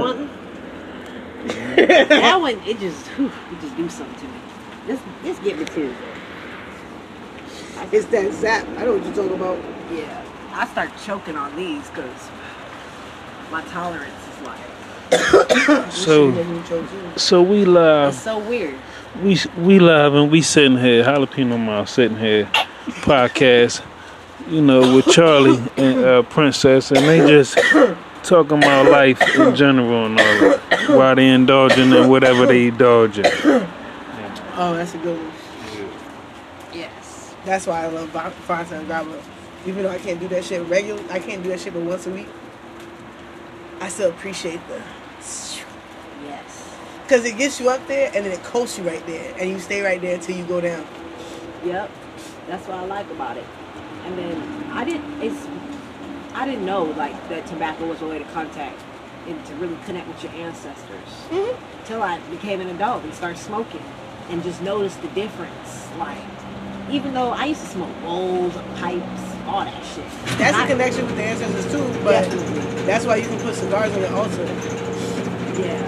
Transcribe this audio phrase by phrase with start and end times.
[0.00, 0.30] one.
[1.76, 4.40] that one, it just, whew, it just do something to me.
[4.86, 5.94] Just, just get me Tuesday.
[7.92, 8.66] It's that zap.
[8.78, 9.58] I know what you're talking about.
[9.92, 12.30] Yeah, I start choking on these because
[13.50, 17.18] my tolerance is like, So, Shit making me choke too.
[17.18, 18.14] so we live.
[18.14, 18.74] it's so weird.
[19.22, 22.46] we we live and we sitting here, jalapeno mouth sitting here,
[23.02, 23.84] podcast,
[24.48, 27.56] you know, with Charlie and uh, Princess, and they just
[28.24, 33.26] talking about life in general and all that, while they indulging in whatever they indulging.
[34.56, 35.32] Oh, that's a good one.
[36.72, 37.34] Yes.
[37.44, 39.20] That's why I love Fonta and Grabo.
[39.66, 42.06] Even though I can't do that shit regular, I can't do that shit but once
[42.06, 42.28] a week.
[43.80, 44.80] I still appreciate the,
[46.26, 46.76] Yes.
[47.08, 49.58] cause it gets you up there and then it coasts you right there, and you
[49.58, 50.86] stay right there until you go down.
[51.64, 51.90] Yep.
[52.46, 53.44] That's what I like about it.
[54.04, 55.22] And then I didn't.
[55.22, 55.46] It's.
[56.34, 58.80] I didn't know like that tobacco was a way to contact
[59.28, 61.08] and to really connect with your ancestors.
[61.30, 61.84] Mm-hmm.
[61.86, 63.82] Till I became an adult and started smoking,
[64.30, 65.88] and just noticed the difference.
[65.98, 66.18] Like,
[66.90, 70.04] even though I used to smoke bowls, pipes, all that shit.
[70.38, 72.82] That's I- a connection with the ancestors too, but Definitely.
[72.84, 74.44] that's why you can put cigars on the altar.
[75.62, 75.80] Yeah.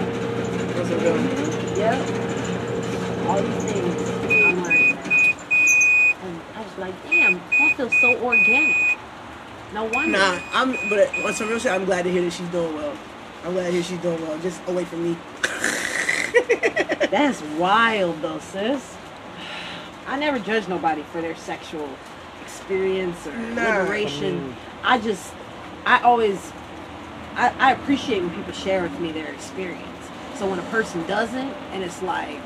[0.73, 1.77] That's a real.
[1.77, 3.27] Yep.
[3.27, 6.23] All these things I'm learning now.
[6.23, 8.96] And I was like, damn, that feels so organic.
[9.77, 10.17] No wonder.
[10.17, 10.75] Nah, I'm.
[10.89, 12.97] But on some real shit, I'm glad to hear that she's doing well.
[13.43, 15.15] I'm glad to hear she's doing well, just away from me.
[17.11, 18.97] That's wild though, sis.
[20.07, 21.87] I never judge nobody for their sexual
[22.41, 23.81] experience or Nah.
[23.81, 24.55] liberation.
[24.81, 25.31] I just,
[25.85, 26.51] I always,
[27.35, 30.09] I, I appreciate when people share with me their experience.
[30.37, 32.39] So when a person doesn't, and it's like,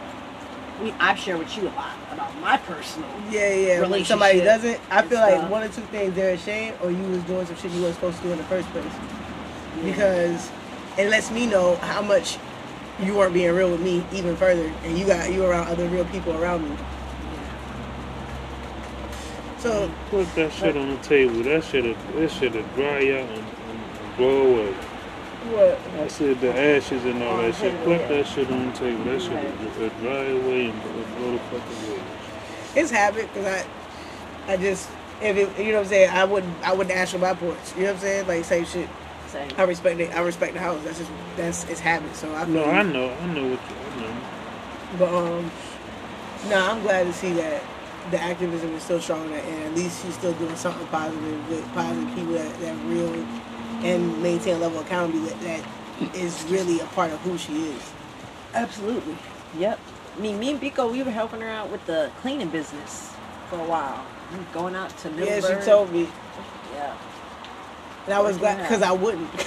[0.83, 3.09] we, I've shared with you a lot about my personal.
[3.29, 3.87] Yeah, yeah.
[3.87, 7.03] When somebody doesn't, I and feel like one or two things they're ashamed, or you
[7.03, 8.93] was doing some shit you weren't supposed to do in the first place.
[9.83, 10.51] Because
[10.97, 12.37] it lets me know how much
[13.01, 16.05] you weren't being real with me even further, and you got you around other real
[16.05, 16.75] people around me.
[19.59, 21.44] So Put that shit on the table.
[21.44, 23.45] That shit, that shit dry out and, and,
[24.01, 24.75] and blow away.
[25.50, 25.79] What?
[26.00, 27.84] I said the ashes and all that shit.
[27.84, 29.03] Put that shit on the table.
[29.06, 32.02] That shit will dry away and blow blow the fuck away.
[32.75, 34.90] It's habit because I, I just
[35.22, 37.57] if it, you know what I'm saying, I wouldn't I wouldn't ask for my porch.
[37.75, 38.28] You know what I'm saying?
[38.28, 38.90] Like same shit.
[39.28, 39.50] Same.
[39.57, 40.13] I respect it.
[40.13, 40.84] I respect the house.
[40.84, 42.16] That's just that's it's habit.
[42.16, 44.18] So I No, I know, I know what you, I know.
[45.00, 45.51] But um,
[46.50, 47.63] no, I'm glad to see that
[48.09, 52.13] the activism is still strong, and at least she's still doing something positive with positive
[52.16, 53.25] people that, that real
[53.84, 55.64] and maintain a level of accountability that,
[56.00, 57.92] that is really a part of who she is.
[58.53, 59.18] Absolutely.
[59.58, 59.80] Yep.
[60.18, 63.12] I mean, me and Biko, we were helping her out with the cleaning business
[63.50, 64.06] for a while.
[64.31, 65.59] We were Going out to Yeah, Middleburg.
[65.59, 66.08] she told me,
[66.74, 66.96] Yeah.
[68.06, 69.30] and I was glad because I wouldn't.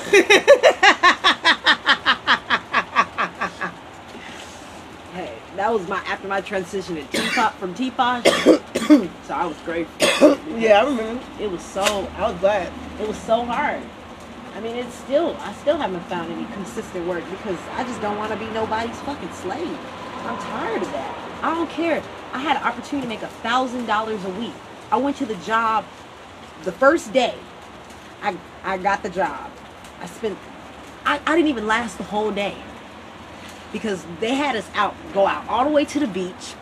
[5.12, 8.26] Hey, that was my after my transition to Teapot from Teapot.
[8.26, 10.36] so I was grateful.
[10.58, 11.22] yeah, I remember.
[11.40, 11.82] It was so
[12.16, 12.72] I was glad.
[13.00, 13.80] it was so hard.
[14.54, 18.16] I mean, it's still I still haven't found any consistent work because I just don't
[18.18, 19.78] want to be nobody's fucking slave.
[20.24, 21.40] I'm tired of that.
[21.42, 22.02] I don't care.
[22.32, 24.54] I had an opportunity to make a thousand dollars a week.
[24.92, 25.84] I went to the job
[26.62, 27.34] the first day.
[28.22, 29.50] I I got the job.
[30.00, 30.38] I spent
[31.04, 32.56] I, I didn't even last the whole day
[33.72, 36.54] because they had us out go out all the way to the beach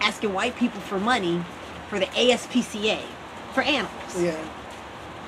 [0.00, 1.44] asking white people for money
[1.88, 3.00] for the ASPCA
[3.52, 4.38] for animals Yeah.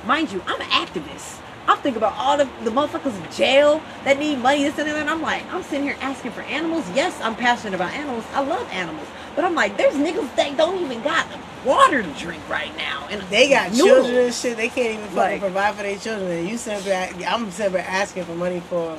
[0.06, 1.41] mind you, I'm an activist.
[1.69, 4.97] I'm thinking about all the, the motherfuckers in jail that need money, this and that.
[4.97, 6.84] And I'm like, I'm sitting here asking for animals.
[6.95, 8.25] Yes, I'm passionate about animals.
[8.33, 9.06] I love animals.
[9.37, 11.27] But I'm like, there's niggas that don't even got
[11.65, 13.06] water to drink right now.
[13.11, 13.87] And They got noodles.
[13.89, 14.56] children and shit.
[14.56, 16.31] They can't even fucking Like- provide for their children.
[16.31, 18.99] And you simply, I'm simply asking for money for,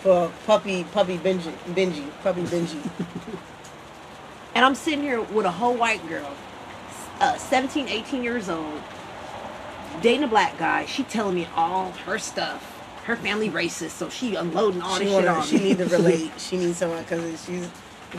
[0.00, 2.78] for puppy, puppy Benji, Benji, puppy Benji.
[4.54, 6.28] And I'm sitting here with a whole white girl,
[7.20, 8.82] uh, 17, 18 years old,
[10.02, 10.84] dating a black guy.
[10.86, 12.76] She telling me all her stuff.
[13.04, 15.64] Her family racist, so she unloading all she this shit wanna, on she me.
[15.64, 16.30] need to relate.
[16.38, 17.66] She needs someone because she's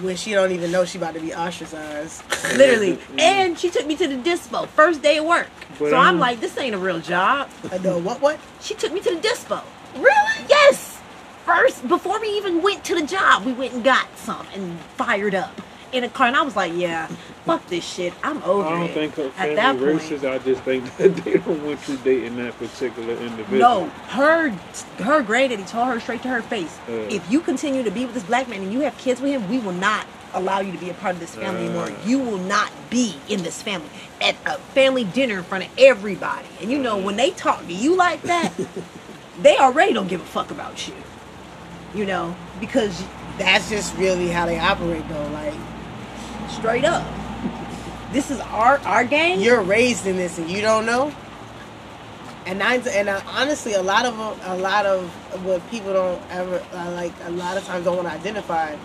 [0.01, 2.23] when she don't even know she about to be ostracized.
[2.57, 2.97] Literally.
[3.19, 5.49] And she took me to the dispo first day of work.
[5.79, 7.49] But so I'm I'm- like, this ain't a real job.
[7.71, 8.39] I know what what.
[8.61, 9.61] She took me to the dispo.
[9.95, 10.45] Really?
[10.49, 10.99] Yes.
[11.45, 15.35] First, before we even went to the job, we went and got some and fired
[15.35, 15.61] up
[15.93, 16.27] in a car.
[16.27, 17.07] And I was like, yeah,
[17.45, 18.13] fuck this shit.
[18.23, 18.93] I'm over I don't it.
[18.93, 19.77] think her At family that
[20.21, 20.25] point.
[20.25, 23.59] I just think that they don't want you dating that particular individual.
[23.59, 24.49] No, her
[24.99, 26.93] her granddaddy told her straight to her face, Uh.
[27.09, 29.49] if you continue to be with this black man and you have kids with him,
[29.49, 31.85] we will not allow you to be a part of this family anymore.
[31.85, 31.95] Uh.
[32.05, 33.89] You will not be in this family
[34.21, 36.47] at a family dinner in front of everybody.
[36.61, 38.53] And you know when they talk to you like that,
[39.41, 40.93] they already don't give a fuck about you.
[41.93, 43.03] You know, because
[43.37, 45.27] That's just really how they operate, though.
[45.33, 45.53] Like
[46.51, 47.05] straight up,
[48.11, 49.39] this is our our game.
[49.39, 51.13] you're raised in this and you don't know.
[52.45, 54.17] And nine and uh, honestly, a lot of
[54.47, 55.07] a lot of
[55.45, 58.75] what people don't ever uh, like, a lot of times don't want to identify.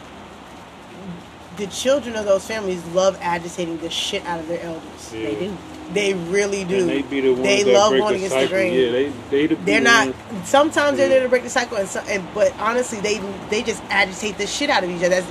[1.57, 5.13] The children of those families love agitating the shit out of their elders.
[5.15, 5.31] Yeah.
[5.31, 5.57] They do.
[5.95, 6.81] They really do.
[6.81, 8.57] And they be the ones They that love break going the against the cycle.
[8.57, 8.75] grain.
[8.75, 10.07] Yeah, they they the They're not.
[10.09, 13.63] ones- Sometimes they're there to break the cycle, and, so, and but honestly, they they
[13.63, 15.09] just agitate the shit out of each other.
[15.21, 15.27] That's,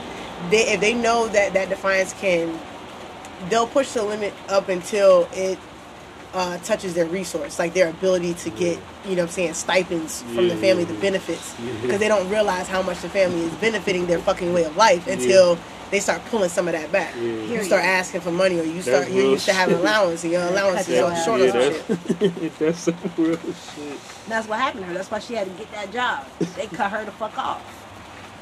[0.49, 2.57] they if they know that that defiance can,
[3.49, 5.57] they'll push the limit up until it
[6.33, 10.21] uh, touches their resource, like their ability to get you know what I'm saying stipends
[10.23, 11.01] from the family, yeah, the yeah.
[11.01, 11.71] benefits, Yeah.
[11.81, 15.07] because they don't realize how much the family is benefiting their fucking way of life
[15.07, 15.57] until.
[15.91, 17.13] They start pulling some of that back.
[17.15, 17.21] Yeah.
[17.21, 19.81] You start asking for money, or you start That's you're real used to having shit.
[19.85, 21.87] allowance, and your allowance is all short yeah, of shit.
[22.19, 23.99] that's, that's some real shit.
[24.27, 24.93] That's what happened to her.
[24.95, 26.25] That's why she had to get that job.
[26.55, 27.61] They cut her the fuck off.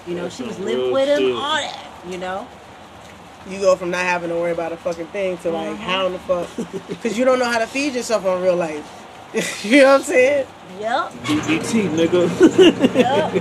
[0.08, 1.36] You know, That's she was some living with him, shit.
[1.36, 1.88] all that.
[2.08, 2.48] You know,
[3.48, 5.78] you go from not having to worry about a fucking thing to like Mhm.
[5.78, 6.48] how in the fuck
[6.88, 8.86] because you don't know how to feed yourself on real life
[9.66, 10.48] you know what i'm saying
[10.80, 12.96] yep, BBT, nigga.
[12.96, 13.34] yep.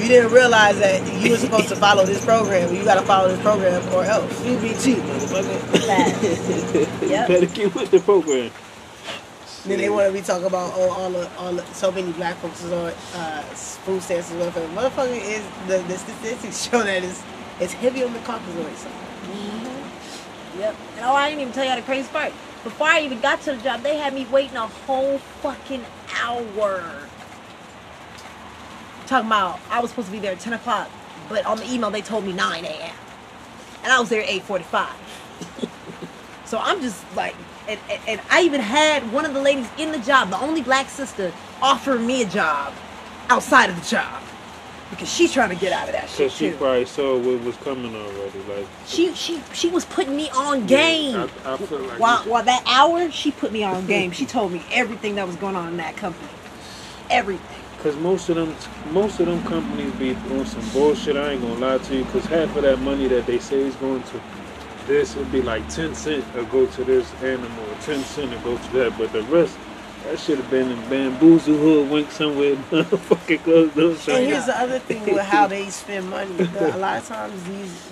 [0.00, 3.28] you didn't realize that you were supposed to follow this program you got to follow
[3.28, 5.86] this program or else BBT, motherfucker.
[5.86, 7.02] Facts.
[7.10, 7.28] Yep.
[7.28, 8.50] better get with the program.
[9.66, 12.36] then they want to be talking about oh all the all the, so many black
[12.36, 13.42] folks is on uh,
[13.84, 17.22] food stamps and motherfucker motherfucker is the, the statistics show that it's
[17.60, 19.70] it's heavy on the Caucasoid side mm-hmm.
[20.58, 20.76] Yep.
[20.96, 22.32] And oh, I didn't even tell y'all the crazy part.
[22.64, 25.84] Before I even got to the job, they had me waiting a whole fucking
[26.20, 27.08] hour.
[29.06, 30.90] Talking about I was supposed to be there at 10 o'clock,
[31.28, 32.94] but on the email they told me 9 a.m.
[33.82, 34.88] And I was there at 8:45.
[36.44, 37.34] so I'm just like,
[37.66, 40.60] and, and, and I even had one of the ladies in the job, the only
[40.62, 42.74] black sister, offer me a job
[43.30, 44.22] outside of the job
[44.90, 46.56] because she's trying to get out of that shit Cause she too.
[46.56, 48.38] probably saw what was coming already.
[48.48, 51.14] Like She she she was putting me on game.
[51.14, 54.10] Yeah, I, I like while, while that hour, she put me on game.
[54.10, 56.28] She told me everything that was going on in that company.
[57.08, 57.58] Everything.
[57.82, 58.54] Cause most of them,
[58.92, 61.16] most of them companies be on some bullshit.
[61.16, 62.04] I ain't gonna lie to you.
[62.06, 64.20] Cause half of that money that they say is going to
[64.86, 68.38] this, it'd be like ten cent to go to this animal, or ten cent to
[68.38, 68.98] go to that.
[68.98, 69.56] But the rest,
[70.04, 72.56] that should have been in bamboozle hood, hoodwink somewhere.
[72.56, 74.08] Fucking goes those.
[74.08, 76.32] And here's the other thing with how they spend money.
[76.32, 77.90] The, a lot of times these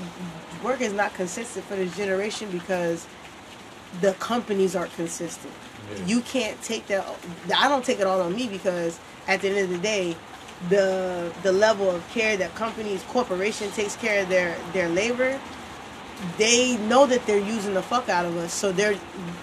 [0.62, 3.06] work is not consistent for this generation because
[4.00, 5.52] the companies aren't consistent.
[5.90, 6.06] Yeah.
[6.06, 7.06] You can't take that.
[7.56, 10.16] I don't take it all on me because at the end of the day,
[10.68, 15.38] the the level of care that companies, corporation takes care of their their labor.
[16.36, 18.96] They know that they're using the fuck out of us, so they're.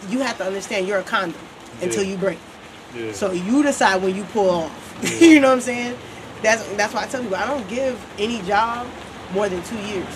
[0.09, 1.39] You have to understand you're a condom
[1.81, 2.39] until you break.
[2.95, 3.12] Yeah.
[3.13, 4.81] So you decide when you pull off.
[5.03, 5.27] Yeah.
[5.27, 5.97] you know what I'm saying?
[6.42, 8.88] That's that's why I tell people I don't give any job
[9.33, 10.07] more than two years.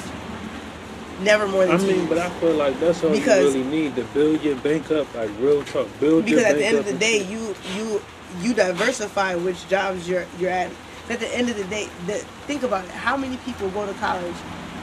[1.22, 2.10] Never more than I two mean, years.
[2.10, 5.14] but I feel like that's all Because- you really need to build your bank up.
[5.16, 8.02] Like real talk, build because at the end of the day, you you
[8.42, 10.72] you diversify which jobs you're you're at.
[11.10, 12.14] At the end of the day, the,
[12.48, 12.92] think about it.
[12.92, 14.36] How many people go to college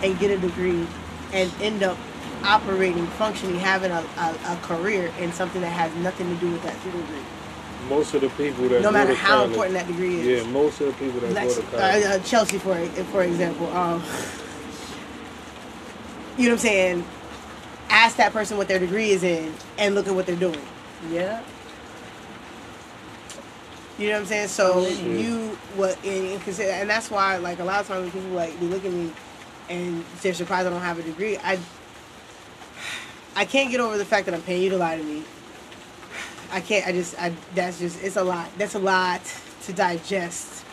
[0.03, 0.85] and get a degree
[1.33, 1.97] and end up
[2.45, 6.63] operating, functioning, having a, a, a career in something that has nothing to do with
[6.65, 7.01] that degree?
[7.89, 10.45] Most of the people that No go matter to how college, important that degree is.
[10.45, 12.05] Yeah, most of the people that Like, go to college.
[12.05, 12.75] uh, uh, Chelsea, for
[13.13, 14.03] for example, um,
[16.37, 17.05] you know what I'm saying?
[17.89, 20.61] Ask that person what their degree is in, and look at what they're doing.
[21.11, 21.43] Yeah.
[23.99, 24.49] You know what I'm saying?
[24.49, 24.99] So Shit.
[25.01, 28.67] you what and, and and that's why like a lot of times people like they
[28.67, 29.11] look at me
[29.71, 31.39] and they're surprised I don't have a degree.
[31.39, 31.59] I
[33.35, 35.23] I can't get over the fact that I'm paying you to lie to me.
[36.53, 36.87] I can't.
[36.87, 37.21] I just.
[37.21, 37.33] I.
[37.55, 38.03] That's just.
[38.03, 38.49] It's a lot.
[38.59, 39.21] That's a lot
[39.65, 40.65] to digest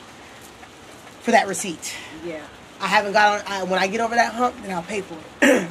[1.21, 1.95] for that receipt.
[2.25, 2.41] Yeah.
[2.79, 3.51] I haven't got on.
[3.51, 5.67] I, when I get over that hump, then I'll pay for it.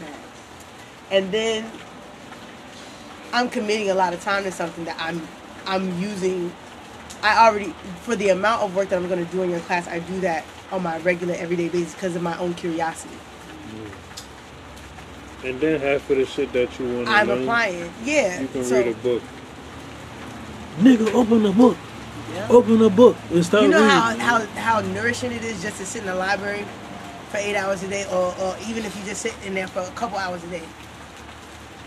[1.11, 1.71] and then
[3.33, 5.27] I'm committing a lot of time to something that I'm
[5.67, 6.53] I'm using.
[7.23, 9.87] I already for the amount of work that I'm going to do in your class,
[9.87, 13.15] I do that on my regular everyday basis because of my own curiosity.
[15.45, 17.93] And then half of the shit that you want to I'm learn, applying.
[18.05, 18.41] Yeah.
[18.41, 19.23] you can so, read a book.
[20.79, 21.77] Nigga, open the book.
[22.33, 22.49] Yeah.
[22.51, 23.91] Open the book and start You know reading.
[23.91, 26.65] how, how how nourishing it is just to sit in the library
[27.31, 29.81] for eight hours a day, or, or even if you just sit in there for
[29.81, 30.63] a couple hours a day.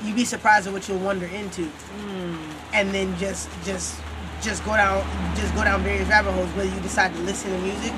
[0.03, 2.35] You'd be surprised at what you'll wander into, Hmm.
[2.73, 3.99] and then just just
[4.41, 5.03] just go down
[5.35, 6.49] just go down various rabbit holes.
[6.49, 7.93] Whether you decide to listen to music,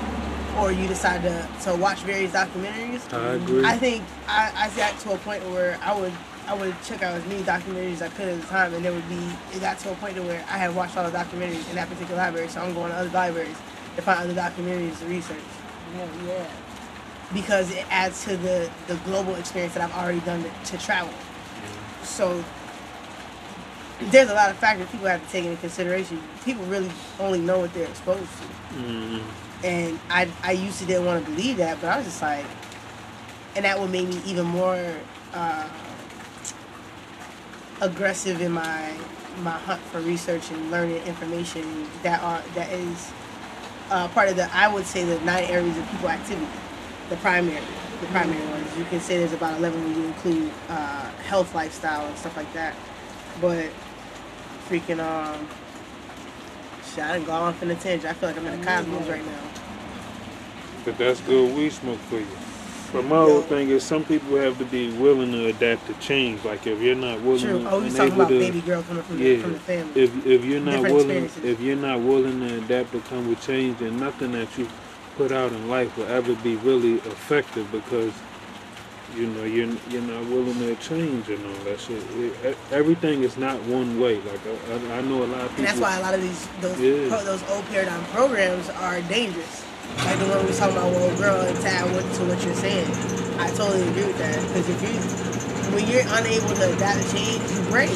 [0.56, 3.12] or you decide to to watch various documentaries.
[3.12, 3.64] I agree.
[3.64, 6.12] I think I, I got to a point where I would
[6.48, 8.92] I would check out as many documentaries as I could at the time, and there
[8.92, 9.20] would be
[9.54, 11.88] it got to a point to where I had watched all the documentaries in that
[11.88, 13.56] particular library, so I'm going to other libraries
[13.96, 15.36] to find other documentaries to research.
[15.94, 16.46] Hell yeah.
[17.34, 21.12] because it adds to the the global experience that I've already done to, to travel.
[22.02, 22.42] So
[24.10, 26.22] there's a lot of factors people have to take into consideration.
[26.44, 28.78] People really only know what they're exposed to.
[28.78, 29.22] Mm,
[29.64, 32.44] And I, I used to didn't want to believe that, but I was just like,
[33.56, 34.78] and that would make me even more
[35.34, 35.68] uh,
[37.80, 38.92] aggressive in my
[39.42, 43.12] my hunt for research and learning information that are that is
[43.90, 46.46] uh, part of the I would say the nine areas of people activity,
[47.08, 47.62] the primary
[48.00, 48.76] the primary ones.
[48.76, 52.52] You can say there's about eleven when you include uh, health, lifestyle, and stuff like
[52.54, 52.74] that.
[53.40, 53.70] But
[54.68, 55.48] freaking um,
[56.84, 58.06] shit, I done gone off in a tangent.
[58.06, 59.40] I feel like I'm in the cosmos right now.
[60.84, 62.26] but that's good weed smoke for you.
[62.92, 66.44] But my whole thing is some people have to be willing to adapt to change.
[66.44, 67.58] Like if you're not willing True.
[67.62, 70.00] to Oh, and talking about to, baby girl coming from, the, from the family.
[70.02, 73.40] if if you're not Different willing if you're not willing to adapt to come with
[73.42, 74.68] change, then nothing that you
[75.16, 78.12] put out in life will ever be really effective because
[79.16, 82.02] you know you're you're not willing to change and all that shit.
[82.42, 84.16] It, everything is not one way.
[84.20, 85.56] Like I, I, I know a lot of people.
[85.58, 87.08] and that's why a lot of these those Yeah.
[87.08, 89.64] pro, those old paradigm programs are dangerous.
[89.96, 92.44] Like the one we was talking about, well, girl, and to add what, to what
[92.44, 92.86] you're saying,
[93.40, 94.40] I totally agree with that.
[94.48, 97.90] Because if you, when you're unable to adapt and change, you break.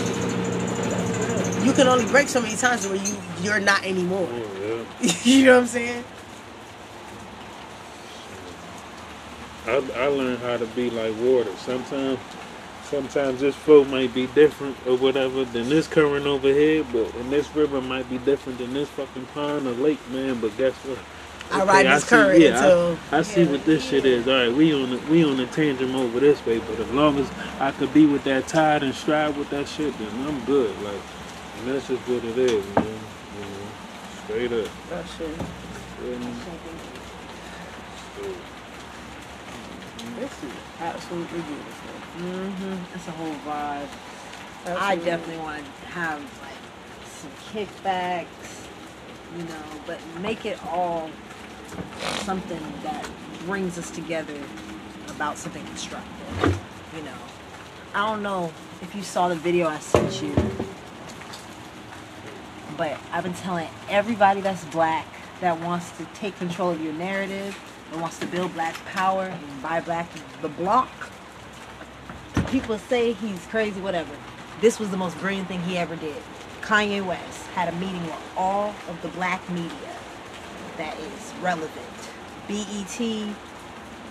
[1.65, 4.29] You can only break so many times where you you're not anymore.
[4.31, 5.13] Oh, yeah.
[5.25, 6.05] you know what I'm saying?
[9.67, 11.55] I, I learned how to be like water.
[11.57, 12.19] Sometimes,
[12.85, 17.31] sometimes this flow might be different or whatever than this current over here, but and
[17.31, 20.41] this river might be different than this fucking pond or lake, man.
[20.41, 20.99] But guess what?
[21.53, 24.27] I ride this see- current yeah, until I, I see what this shit is.
[24.27, 27.19] All right, we on the, we on the tangent over this way, but as long
[27.19, 27.31] as
[27.61, 30.75] I could be with that tide and strive with that shit, then I'm good.
[30.83, 31.01] Like,
[31.59, 32.87] and that's just what it is, man.
[32.87, 33.67] You know,
[34.25, 34.71] straight up.
[34.93, 35.39] oh, shit.
[36.05, 36.25] And,
[40.19, 41.91] This is absolutely beautiful.
[42.19, 42.95] Mm-hmm.
[42.97, 43.89] It's a whole vibe.
[44.67, 46.53] I definitely want to have like
[47.07, 48.67] some kickbacks,
[49.37, 51.11] you know, but make it all
[52.21, 53.09] something that
[53.47, 54.39] brings us together
[55.09, 56.59] about something constructive.
[56.97, 57.17] You know,
[57.95, 60.35] I don't know if you saw the video I sent you,
[62.77, 65.07] but I've been telling everybody that's black
[65.41, 67.59] that wants to take control of your narrative
[67.93, 70.09] and wants to build black power and buy black
[70.41, 70.89] the block
[72.53, 74.15] people say he's crazy, whatever.
[74.61, 76.23] This was the most brilliant thing he ever did.
[76.61, 79.92] Kanye West had a meeting with all of the black media
[80.77, 81.87] that is relevant.
[82.49, 83.35] BET,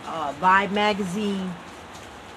[0.05, 1.53] uh, Vibe Magazine,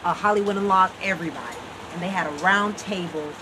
[0.05, 1.57] uh, Hollywood Unlocked, everybody.
[1.93, 3.33] And they had a round table,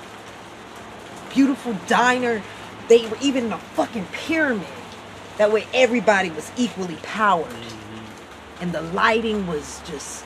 [1.32, 2.42] beautiful diner.
[2.88, 4.66] They were even in a fucking pyramid.
[5.38, 7.48] That way everybody was equally powered.
[8.60, 10.24] And the lighting was just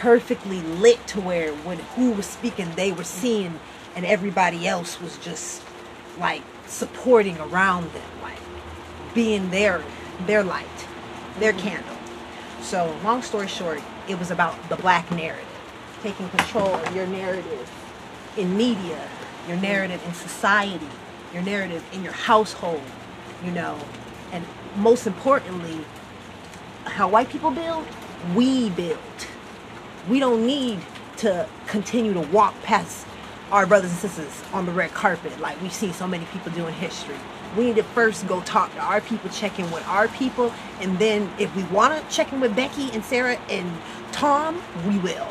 [0.00, 3.60] perfectly lit to where when who was speaking they were seeing
[3.94, 5.62] and everybody else was just
[6.18, 8.19] like supporting around them
[9.14, 9.82] being their
[10.26, 10.66] their light
[11.38, 11.68] their mm-hmm.
[11.68, 11.96] candle.
[12.62, 15.46] So long story short it was about the black narrative
[16.02, 17.70] taking control of your narrative
[18.36, 19.08] in media
[19.46, 19.62] your mm-hmm.
[19.62, 20.88] narrative in society
[21.32, 22.82] your narrative in your household
[23.44, 23.78] you know?
[24.32, 24.44] And
[24.76, 25.80] most importantly
[26.84, 27.86] how white people build
[28.34, 28.98] we build.
[30.08, 30.80] We don't need
[31.18, 33.06] to continue to walk past
[33.52, 36.66] our brothers and sisters on the red carpet like we've seen so many people do
[36.66, 37.16] in history.
[37.56, 40.98] We need to first go talk to our people, check in with our people, and
[40.98, 43.70] then if we want to check in with Becky and Sarah and
[44.12, 45.28] Tom, we will.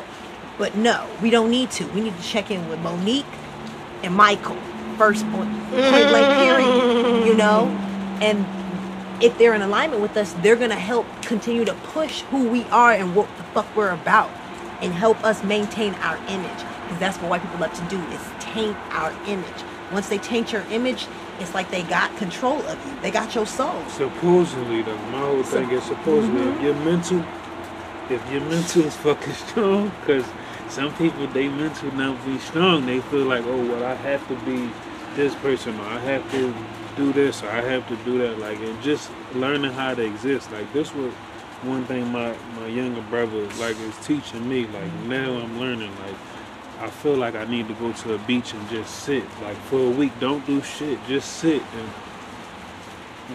[0.58, 1.86] But no, we don't need to.
[1.88, 3.24] We need to check in with Monique
[4.02, 4.58] and Michael
[5.00, 7.26] first point, point period.
[7.26, 7.68] You know,
[8.20, 8.44] and
[9.22, 12.92] if they're in alignment with us, they're gonna help continue to push who we are
[12.92, 14.30] and what the fuck we're about,
[14.82, 16.64] and help us maintain our image.
[16.82, 19.64] Because that's what white people love to do is taint our image.
[19.90, 21.06] Once they taint your image,
[21.40, 23.00] it's like they got control of you.
[23.00, 23.82] They got your soul.
[23.88, 26.64] Supposedly, though, my whole thing is supposedly if mm-hmm.
[26.64, 27.24] your mental,
[28.10, 30.24] if your mental is fucking strong, because
[30.68, 34.36] some people they mental not be strong, they feel like, oh well, I have to
[34.44, 34.70] be
[35.14, 36.54] this person, or I have to
[36.96, 38.38] do this, or I have to do that.
[38.38, 40.52] Like, and just learning how to exist.
[40.52, 41.12] Like this was
[41.62, 44.66] one thing my my younger brother like is teaching me.
[44.66, 45.90] Like now I'm learning.
[46.00, 46.16] Like
[46.80, 49.24] I feel like I need to go to a beach and just sit.
[49.42, 51.88] Like for a week, don't do shit, just sit and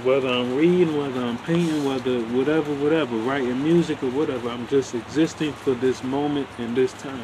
[0.03, 4.93] whether I'm reading, whether I'm painting, whether whatever, whatever, writing music or whatever, I'm just
[4.93, 7.23] existing for this moment and this time.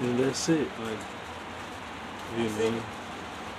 [0.00, 0.68] And that's it.
[0.78, 0.98] Like
[2.38, 2.82] you know.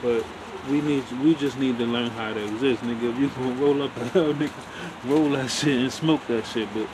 [0.02, 0.26] But
[0.70, 3.12] we need we just need to learn how to exist, nigga.
[3.12, 4.52] If you gonna roll up a hell, nigga,
[5.06, 6.68] roll that shit and smoke that shit.
[6.74, 6.88] But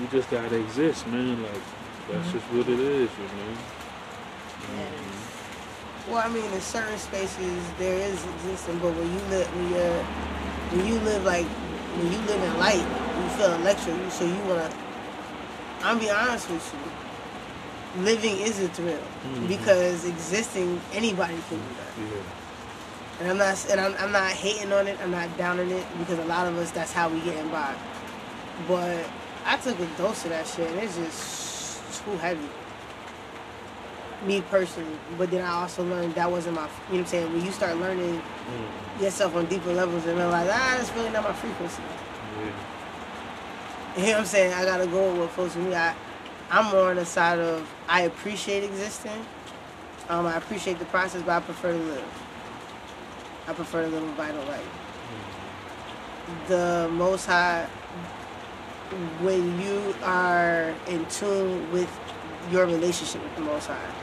[0.00, 1.42] you just gotta exist, man.
[1.42, 1.62] Like
[2.10, 3.77] that's just what it is, you know.
[4.66, 6.10] Mhm.
[6.10, 10.02] Well, I mean, in certain spaces there is existing, but when you live, when you're,
[10.72, 12.80] when you live like, when you live in light,
[13.20, 13.94] you feel electric.
[14.10, 14.70] So you wanna.
[15.82, 18.02] I'm be honest with you.
[18.04, 19.48] Living is a thrill Mhm.
[19.48, 21.92] because existing, anybody can do that.
[21.98, 23.20] Yeah.
[23.20, 24.96] And I'm not, and I'm, I'm not hating on it.
[25.02, 27.74] I'm not downing it because a lot of us, that's how we getting by.
[28.68, 29.04] But
[29.46, 32.48] I took a dose of that shit, and it's just too heavy.
[34.26, 36.62] Me personally, but then I also learned that wasn't my.
[36.62, 37.32] You know what I'm saying?
[37.32, 39.00] When you start learning Mm.
[39.02, 41.82] yourself on deeper levels and realize, ah, that's really not my frequency.
[42.40, 42.46] Yeah.
[43.96, 44.52] You know what I'm saying?
[44.54, 45.74] I gotta go with what folks with me.
[45.74, 45.94] I,
[46.50, 49.24] I'm more on the side of I appreciate existing.
[50.08, 52.04] Um, I appreciate the process, but I prefer to live.
[53.46, 54.66] I prefer to live a vital life.
[56.48, 57.66] The Most High,
[59.20, 61.88] when you are in tune with
[62.50, 63.94] your relationship with the Most High,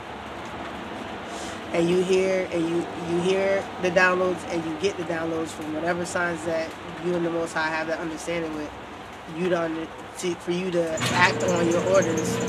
[1.73, 5.73] and you hear and you you hear the downloads and you get the downloads from
[5.73, 6.69] whatever signs that
[7.05, 8.71] you and the Most High have that understanding with,
[9.37, 9.87] you don't
[10.19, 12.39] to, for you to act on your orders.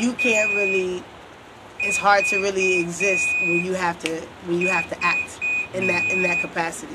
[0.00, 1.02] You can't really.
[1.80, 5.41] It's hard to really exist when you have to when you have to act
[5.74, 6.94] in that in that capacity.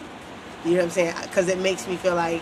[0.66, 1.14] You know what I'm saying?
[1.24, 2.42] Because it makes me feel like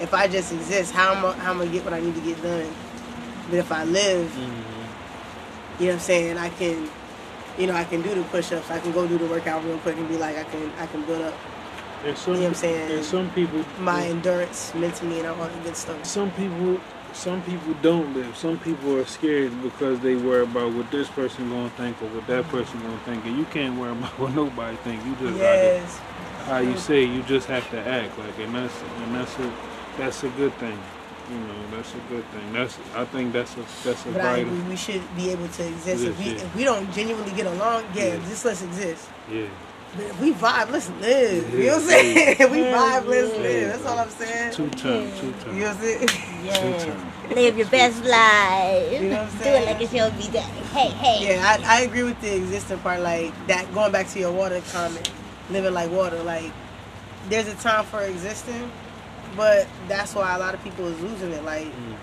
[0.00, 2.20] if I just exist, how am I, how am I get what I need to
[2.20, 2.68] get done?
[3.48, 4.40] But if I live, Mhm.
[5.78, 6.36] you know what I'm saying?
[6.38, 6.88] I can,
[7.58, 8.70] you know, I can do the push-ups.
[8.70, 11.02] I can go do the workout real quick and be like, I can, I can
[11.02, 11.34] build up
[12.16, 12.90] some, You know what I'm saying?
[12.90, 16.04] and some people, my endurance mentally and all that good stuff.
[16.04, 16.80] some people,
[17.14, 18.36] some people don't live.
[18.36, 22.26] Some people are scared because they worry about what this person gonna think or what
[22.26, 22.56] that mm-hmm.
[22.56, 25.04] person gonna think, and you can't worry about what nobody think.
[25.04, 28.82] You just Yes, gotta, how you say, you just have to act like, and that's
[28.82, 29.52] and that's a
[29.96, 30.78] that's a good thing.
[31.30, 32.52] You know, that's a good thing.
[32.52, 34.68] That's I think that's a that's a but I vital.
[34.68, 36.04] We should be able to exist.
[36.04, 36.32] If we yeah.
[36.32, 38.28] if we don't genuinely get along, yeah, Yeah.
[38.28, 39.08] just let's exist.
[39.30, 39.46] Yeah.
[39.96, 41.52] But if we vibe, let's live.
[41.52, 42.36] You know what I'm saying?
[42.40, 43.40] If we vibe, let's yeah.
[43.42, 43.68] live.
[43.72, 44.52] That's all I'm saying.
[44.52, 46.08] Two times, two You know what I'm saying?
[46.08, 46.84] Two Yeah.
[46.84, 47.34] times.
[47.34, 48.92] Live your best life.
[49.02, 49.64] You know what I'm saying?
[49.64, 50.50] Do it like it should be done.
[50.74, 51.36] Hey, hey.
[51.36, 53.00] Yeah, I, I agree with the existing part.
[53.00, 55.10] Like that, going back to your water comment,
[55.50, 56.22] living like water.
[56.22, 56.52] Like
[57.28, 58.70] there's a time for existing,
[59.36, 61.44] but that's why a lot of people is losing it.
[61.44, 61.96] Like Mhm.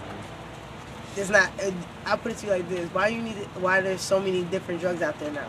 [1.17, 1.51] it's not.
[1.59, 1.73] It,
[2.05, 3.37] I put it to you like this: Why you need?
[3.37, 5.47] It, why there's so many different drugs out there now?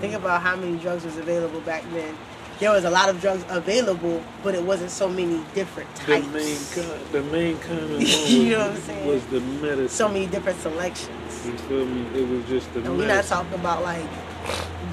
[0.00, 2.16] Think about how many drugs was available back then.
[2.60, 6.26] There was a lot of drugs available, but it wasn't so many different types.
[6.26, 9.06] The main kind, the main kind of one You know was, what I'm saying?
[9.08, 9.88] was the medicine.
[9.88, 11.46] so many different selections.
[11.46, 12.06] You feel me?
[12.20, 14.04] It was just the And we're not talking about like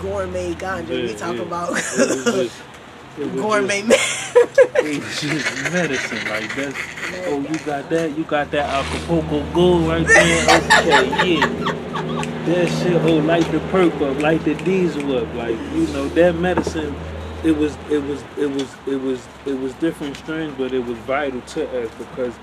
[0.01, 0.89] gourmet ganja.
[0.89, 1.41] we Yeah, talking yeah.
[1.43, 1.69] about
[3.19, 3.81] It was just, it was gourmet.
[3.81, 6.29] Just, it just medicine.
[6.29, 6.77] Like that's.
[7.27, 8.17] Oh, you got that?
[8.17, 10.43] You got that Acapulco Gold right there?
[10.71, 11.45] Okay, yeah.
[12.45, 13.01] That shit.
[13.03, 15.33] Oh, light the perk up, light the diesel up.
[15.33, 16.95] Like you know that medicine.
[17.43, 17.77] It was.
[17.89, 18.23] It was.
[18.37, 18.73] It was.
[18.87, 19.27] It was.
[19.45, 22.33] It was different strains, but it was vital to us because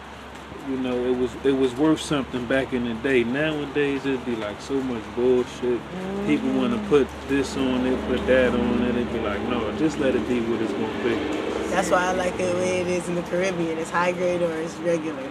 [0.68, 3.24] you know, it was it was worth something back in the day.
[3.24, 5.80] Nowadays, it'd be like so much bullshit.
[6.26, 8.96] People want to put this on it, put that on it.
[8.96, 11.46] It'd be like, no, just let it be what it's gonna be.
[11.70, 13.78] That's why I like it the way it is in the Caribbean.
[13.78, 15.30] It's high grade or it's regular.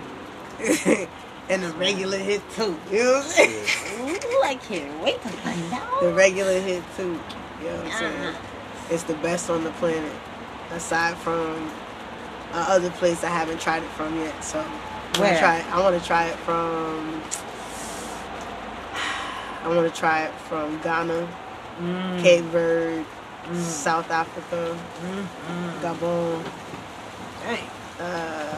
[1.50, 2.80] and the regular hit too.
[2.92, 4.10] You know what I'm saying?
[4.10, 6.02] Ooh, I can't wait to find out.
[6.02, 7.20] The regular hit too.
[7.62, 8.22] You know what I'm saying?
[8.22, 8.94] Uh-huh.
[8.94, 10.14] It's the best on the planet.
[10.72, 11.72] Aside from
[12.54, 14.44] uh, other place I haven't tried it from yet.
[14.44, 14.64] So
[15.16, 15.66] I wanna try it.
[15.74, 17.22] I want to try it from.
[19.64, 21.28] I want to try it from Ghana,
[21.82, 22.22] Mm.
[22.22, 23.06] Cape Verde,
[23.50, 23.56] Mm.
[23.62, 25.28] South Africa, Mm.
[25.82, 26.44] Gabon.
[27.46, 27.64] Hey.
[28.00, 28.56] Uh,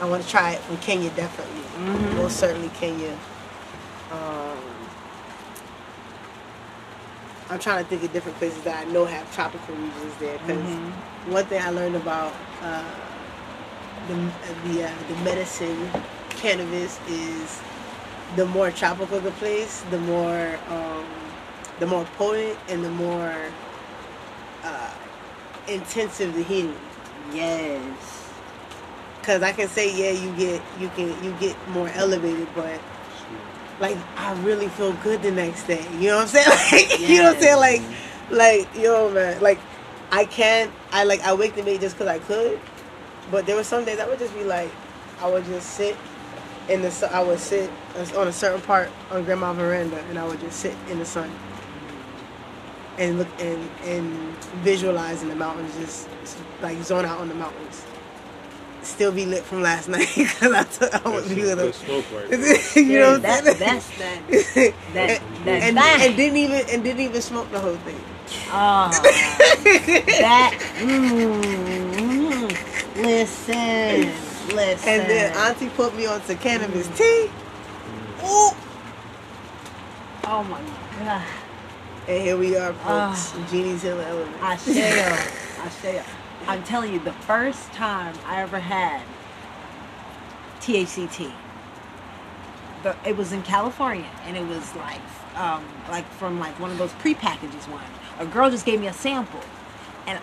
[0.00, 1.62] I want to try it from Kenya, definitely.
[1.78, 2.16] Mhm.
[2.16, 3.12] Most certainly Kenya.
[4.12, 4.58] Um,
[7.50, 10.38] I'm trying to think of different places that I know have tropical regions there.
[10.38, 10.92] Because Mhm.
[11.32, 12.32] one thing I learned about
[12.62, 12.82] uh,
[14.08, 14.14] the
[14.64, 15.90] the, uh, the medicine
[16.30, 17.62] cannabis is
[18.36, 21.06] the more tropical the place, the more um,
[21.78, 23.34] the more potent and the more
[24.64, 24.94] uh,
[25.68, 26.76] intensive the healing.
[27.32, 28.30] Yes.
[29.22, 32.80] Cause I can say yeah, you get you can you get more elevated, but
[33.80, 35.84] like I really feel good the next day.
[35.98, 36.46] You know what I'm saying?
[36.72, 37.58] Like you know what I'm saying?
[37.58, 37.82] Like
[38.30, 39.60] like yo man, like
[40.10, 40.72] I can't.
[40.90, 42.60] I like I wake the day just cause I could,
[43.30, 44.70] but there were some days I would just be like,
[45.20, 45.96] I would just sit
[46.68, 47.70] in the su- I would sit
[48.16, 51.30] on a certain part on grandma veranda and I would just sit in the sun
[52.98, 54.12] and look and and
[54.62, 56.08] visualize in the mountains just
[56.60, 57.84] like zone out on the mountains
[58.82, 62.30] still be lit from last night because I, took, I would be little smoke right
[62.76, 64.22] you know what that, that's that.
[64.28, 66.00] and, that- that and, thing.
[66.08, 68.00] and didn't even and didn't even smoke the whole thing
[68.50, 68.90] Ah,
[69.64, 70.58] that.
[70.78, 72.50] Mm,
[72.96, 74.12] listen,
[74.56, 74.88] listen.
[74.88, 77.30] and then auntie put me onto cannabis tea
[78.24, 78.50] Ooh.
[80.24, 80.60] oh my
[81.00, 81.24] god.
[82.08, 83.46] and here we are folks Ah.
[83.50, 85.12] Genie's Hill Element I share.
[85.62, 86.04] I share.
[86.48, 89.02] I'm telling you, the first time I ever had
[90.60, 91.32] THCT,
[92.82, 95.00] the, it was in California, and it was like,
[95.36, 97.84] um, like from like one of those pre-packages one.
[98.18, 99.40] A girl just gave me a sample,
[100.06, 100.18] and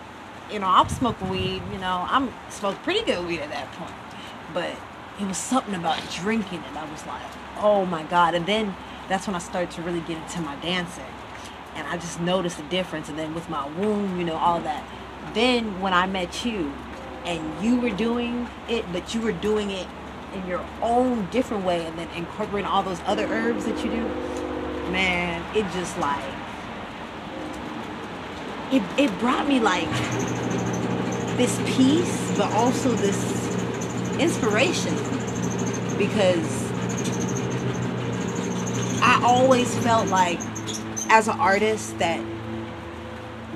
[0.52, 1.62] you know I'm smoking weed.
[1.72, 3.94] You know I'm smoked pretty good weed at that point,
[4.54, 4.74] but
[5.20, 6.76] it was something about drinking it.
[6.76, 7.22] I was like,
[7.58, 8.34] oh my god!
[8.34, 8.74] And then
[9.08, 11.04] that's when I started to really get into my dancing
[11.74, 13.08] and I just noticed the difference.
[13.08, 14.84] And then with my womb, you know, all that.
[15.34, 16.72] Then when I met you,
[17.24, 19.86] and you were doing it, but you were doing it
[20.34, 24.02] in your own different way, and then incorporating all those other herbs that you do,
[24.90, 26.22] man, it just like
[28.72, 28.82] it.
[28.96, 29.90] It brought me like
[31.36, 33.18] this peace, but also this
[34.18, 34.94] inspiration
[35.96, 36.70] because
[39.02, 40.40] I always felt like
[41.10, 42.20] as an artist that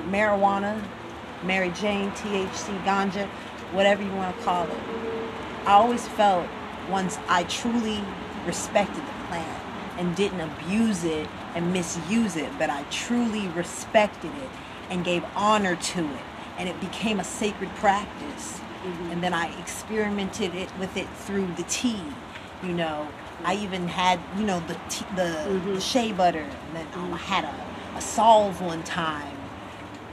[0.09, 0.81] marijuana,
[1.43, 3.27] Mary Jane, THC, ganja,
[3.71, 4.77] whatever you want to call it,
[5.65, 6.47] I always felt
[6.89, 8.03] once I truly
[8.45, 9.63] respected the plant
[9.97, 14.49] and didn't abuse it and misuse it, but I truly respected it
[14.89, 16.21] and gave honor to it,
[16.57, 18.59] and it became a sacred practice.
[18.59, 19.11] Mm-hmm.
[19.11, 22.03] And then I experimented it with it through the tea,
[22.63, 23.07] you know.
[23.43, 25.73] I even had, you know, the tea, mm-hmm.
[25.73, 29.37] the shea butter, and then um, I had a, a solve one time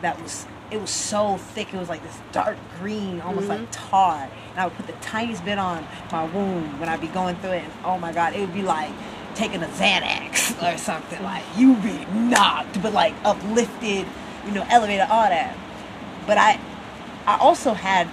[0.01, 1.73] that was it was so thick.
[1.75, 3.91] It was like this dark green, almost like mm-hmm.
[3.91, 4.29] tar.
[4.51, 7.53] And I would put the tiniest bit on my wound when I'd be going through
[7.53, 8.91] it, and oh my god, it would be like
[9.35, 11.23] taking a Xanax or something.
[11.23, 14.07] Like you'd be knocked, but like uplifted,
[14.47, 15.57] you know, elevated, all that.
[16.27, 16.61] But I,
[17.27, 18.09] I also had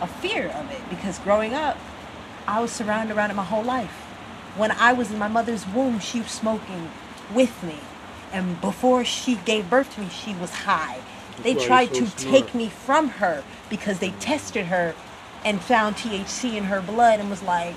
[0.00, 1.78] a fear of it because growing up,
[2.46, 3.92] I was surrounded around it my whole life.
[4.56, 6.90] When I was in my mother's womb, she was smoking
[7.32, 7.78] with me.
[8.32, 11.00] And before she gave birth to me, she was high.
[11.42, 12.18] They tried so to smart.
[12.18, 14.94] take me from her because they tested her
[15.44, 17.74] and found THC in her blood and was like,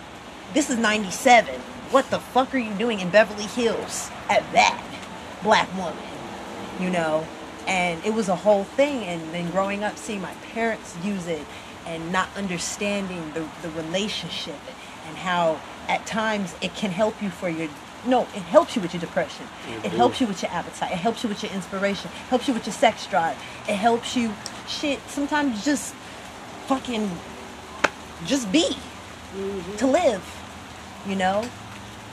[0.54, 1.60] this is 97.
[1.92, 4.84] What the fuck are you doing in Beverly Hills at that
[5.44, 5.98] black woman?
[6.80, 7.28] You know?
[7.68, 9.04] And it was a whole thing.
[9.04, 11.46] And then growing up, seeing my parents use it
[11.86, 14.60] and not understanding the, the relationship
[15.08, 17.70] and how at times it can help you for your
[18.06, 19.46] no, it helps you with your depression.
[19.84, 20.92] It helps you with your appetite.
[20.92, 22.10] It helps you with your inspiration.
[22.12, 23.36] it helps you with your sex drive.
[23.68, 24.34] It helps you
[24.68, 25.94] shit sometimes just
[26.68, 27.10] fucking
[28.26, 29.76] just be mm-hmm.
[29.78, 30.24] to live,
[31.08, 31.50] you know?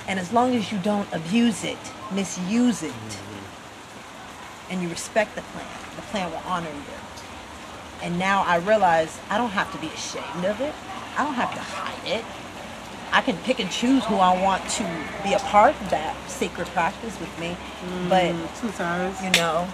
[0.09, 1.79] And as long as you don't abuse it,
[2.13, 3.34] misuse it, mm-hmm.
[4.71, 6.83] And you respect the plant, the plant will honor you.
[8.03, 10.75] And now I realize I don't have to be ashamed of it.
[11.17, 12.25] I don't have to hide it.
[13.13, 14.83] I can pick and choose who I want to
[15.23, 17.57] be a part of that sacred practice with me.
[17.87, 19.69] Mm, but sometimes you know,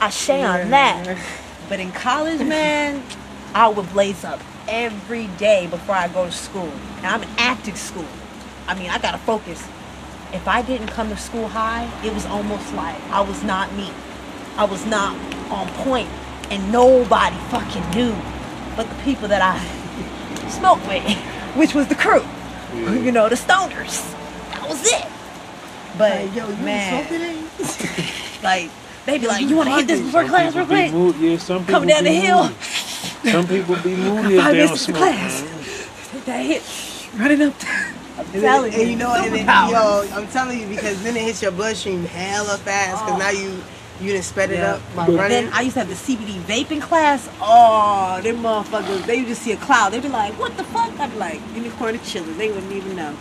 [0.00, 1.18] I say on that.
[1.68, 3.02] But in college, man,
[3.54, 6.70] I would blaze up every day before I go to school.
[6.98, 8.04] And I'm in acting school.
[8.66, 9.66] I mean, I gotta focus.
[10.32, 13.90] If I didn't come to school high, it was almost like I was not me.
[14.56, 15.14] I was not
[15.50, 16.08] on point,
[16.50, 18.14] and nobody fucking knew,
[18.76, 19.58] but the people that I
[20.48, 21.02] smoked with,
[21.56, 22.24] which was the crew.
[22.74, 24.10] You know, the stoners.
[24.52, 25.06] That was it.
[25.98, 27.06] But Like, yo, you man, man.
[27.06, 27.20] smoking
[28.00, 28.42] it?
[28.42, 28.70] like
[29.04, 30.90] they be like, you want to hit this before Some class real quick?
[30.92, 32.48] mood- yeah, some people Coming down the hill.
[33.30, 34.96] Some people be moody if Five they don't minutes smoke.
[34.96, 35.40] class.
[36.12, 36.62] Take that hit,
[37.18, 37.54] running up.
[38.28, 41.22] I'm And, then, and you know, and then, yo, I'm telling you because then it
[41.22, 43.18] hits your bloodstream hella fast because Oh.
[43.18, 43.62] now you
[44.00, 44.74] you done sped it Yeah.
[44.74, 45.28] up by running.
[45.28, 47.28] Then I used to have the CBD vaping class.
[47.40, 49.92] Oh, them motherfuckers, they would just see a cloud.
[49.92, 50.98] They'd be like, what the fuck?
[50.98, 52.36] I'd be like, unicorn and chillers.
[52.36, 53.14] They wouldn't even know.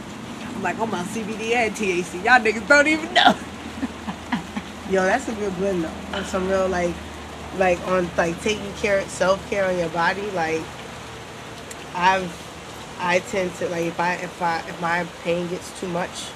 [0.56, 2.24] I'm like, oh, I'm on CBD and THC.
[2.24, 3.36] Y'all niggas don't even know.
[4.90, 6.24] Yo, that's a good blend though.
[6.24, 6.94] Some real like,
[7.58, 10.30] like on like taking care, self care on your body.
[10.32, 10.62] Like,
[11.96, 12.32] I've,
[13.02, 16.30] I tend to like if I if I if my pain gets too much,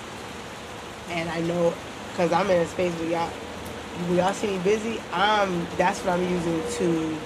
[1.10, 1.73] and I know,
[2.15, 6.13] cause I'm in a space where y'all, when y'all see me busy, um, that's what
[6.13, 7.17] I'm using to,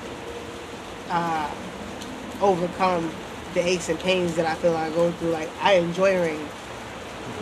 [1.10, 1.50] uh,
[2.42, 3.10] overcome
[3.54, 5.30] the aches and pains that I feel I go through.
[5.32, 6.46] Like I enjoy rain.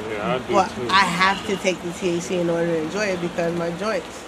[0.09, 0.87] Yeah, I do Well, too.
[0.89, 4.23] I have to take the THC in order to enjoy it because my joints.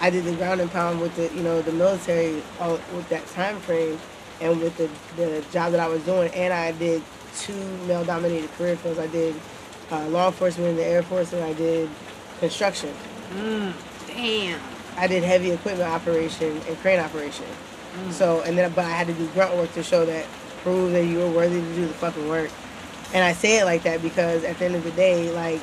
[0.00, 3.24] I did the ground and pound with the, you know, the military all, with that
[3.28, 4.00] time frame,
[4.42, 7.02] and with the the job that I was doing, and I did
[7.38, 8.98] two male-dominated career fields.
[8.98, 9.34] I did
[9.90, 11.88] uh, law enforcement in the Air Force, and I did
[12.40, 12.92] construction.
[13.34, 13.72] Mm,
[14.06, 14.60] damn.
[14.96, 17.46] I did heavy equipment operation and crane operation.
[18.10, 20.26] So and then but I had to do grunt work to show that
[20.62, 22.50] prove that you were worthy to do the fucking work.
[23.12, 25.60] And I say it like that because at the end of the day, like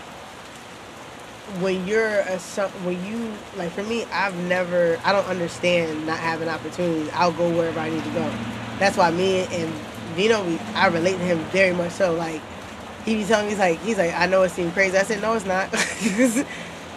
[1.60, 2.38] when you're a
[2.84, 7.10] when you like for me, I've never I don't understand not having opportunities.
[7.14, 8.32] I'll go wherever I need to go.
[8.80, 9.72] That's why me and
[10.16, 12.14] Vino, we, I relate to him very much so.
[12.14, 12.42] Like
[13.06, 14.98] he be telling me he's like he's like I know it seems crazy.
[14.98, 15.70] I said no, it's not.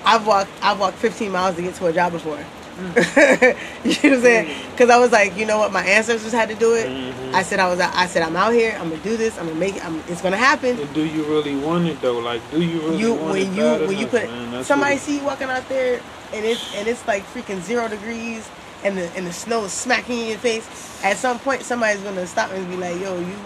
[0.04, 2.38] I've walked I've walked 15 miles to get to a job before.
[2.72, 4.60] you know what I'm saying?
[4.70, 6.86] Because I was like, you know what, my ancestors had to do it.
[6.86, 7.34] Mhm.
[7.34, 8.76] I said I was I said I'm out here.
[8.80, 9.38] I'm gonna do this.
[9.38, 9.84] I'm gonna make it.
[9.84, 10.78] I'm, it's gonna happen.
[10.78, 12.18] And do you really want it though?
[12.18, 14.64] Like, do you really you want when it you bad when you put man?
[14.64, 16.00] Somebody see you walking out there
[16.32, 18.48] and it's and it's like freaking zero degrees
[18.84, 20.66] and the and the snow is smacking in your face.
[21.04, 23.36] At some point, somebody's gonna stop and be like, "Yo, you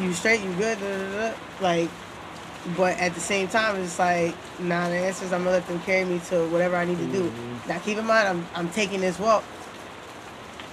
[0.00, 0.40] you straight?
[0.40, 1.34] You good?" Da, da, da.
[1.60, 1.90] Like,
[2.76, 4.88] but at the same time, it's like, nah.
[4.88, 7.24] The answers I'm gonna let them carry me to whatever I need to do.
[7.30, 7.68] Mhm.
[7.68, 9.44] Now, keep in mind, I'm I'm taking this walk.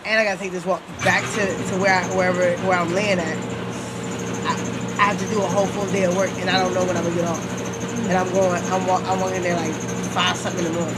[0.06, 3.20] And I gotta take this walk back to, to where I, wherever where I'm laying
[3.20, 3.38] at.
[4.46, 4.54] I,
[5.00, 6.98] I have to do a whole full day of work, and I don't know when
[6.98, 7.40] I'm gonna get off.
[8.10, 9.74] And I'm going, I'm walk, I'm walking there like
[10.12, 10.98] five something in the morning.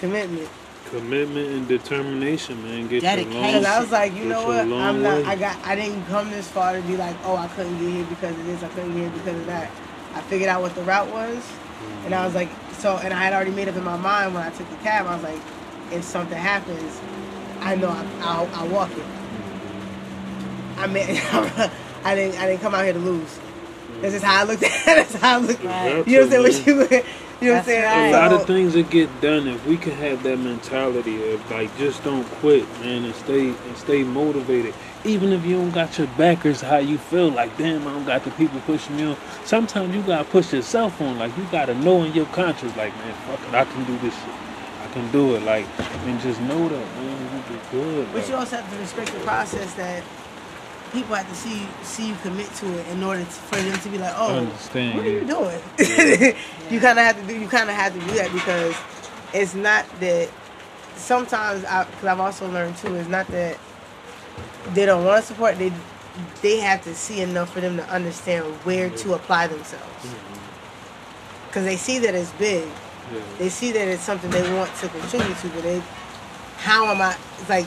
[0.00, 0.48] Commitment.
[0.90, 2.88] commitment and determination, man.
[2.88, 3.32] Get Dedication.
[3.32, 4.60] your Because long, I was like, you know what?
[4.60, 5.18] I'm not.
[5.18, 5.24] way.
[5.24, 5.58] I got.
[5.66, 8.46] I didn't come this far to be like, oh, I couldn't get here because of
[8.46, 8.62] this.
[8.62, 9.70] I couldn't get here because of that.
[10.14, 11.42] I figured out what the route was,
[12.04, 12.96] and I was like, so.
[12.98, 15.06] And I had already made up in my mind when I took the cab.
[15.06, 15.40] I was like,
[15.92, 17.00] if something happens,
[17.60, 19.04] I know I, I'll, I'll walk it.
[20.78, 21.04] I mean,
[22.04, 22.40] I didn't.
[22.40, 23.38] I didn't come out here to lose.
[24.00, 24.70] This is how I looked at.
[24.72, 24.84] it.
[24.86, 25.62] That's how I looked.
[25.62, 26.08] Right.
[26.08, 27.04] You know what I'm saying?
[27.40, 27.84] What you, you know what I'm saying?
[27.84, 28.08] right.
[28.08, 31.74] a lot of things that get done if we can have that mentality of like
[31.78, 34.74] just don't quit, man, and stay and stay motivated.
[35.04, 38.24] Even if you don't got your backers, how you feel like, damn, I don't got
[38.24, 39.16] the people pushing me on.
[39.46, 41.18] Sometimes you gotta push yourself on.
[41.18, 44.14] Like you gotta know in your conscience, like, man, fuck it, I can do this
[44.14, 44.34] shit.
[44.82, 45.42] I can do it.
[45.42, 48.06] Like, and just know that, man, you get good.
[48.12, 50.02] But like- you also have to respect the process that
[50.92, 53.88] people have to see see you commit to it in order to, for them to
[53.88, 54.96] be like, oh, understand.
[54.96, 55.26] what are you yeah.
[55.26, 56.36] doing?
[56.70, 57.38] you kind of have to do.
[57.38, 58.74] You kind of have to do that because
[59.32, 60.30] it's not that.
[60.96, 63.58] Sometimes, because I've also learned too, it's not that
[64.74, 65.56] they don't want to support.
[65.58, 65.72] They
[66.42, 70.04] they have to see enough for them to understand where to apply themselves.
[70.04, 71.46] Mm-hmm.
[71.46, 72.68] Because they see that it's big,
[73.12, 73.20] Yeah.
[73.38, 75.82] they see that it's something they want to contribute to, but they,
[76.58, 77.16] how am I?
[77.38, 77.66] It's like,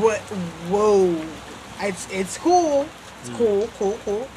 [0.00, 0.18] what?
[0.70, 1.14] Whoa!
[1.80, 2.86] It's it's cool.
[3.20, 4.28] It's cool, cool, cool.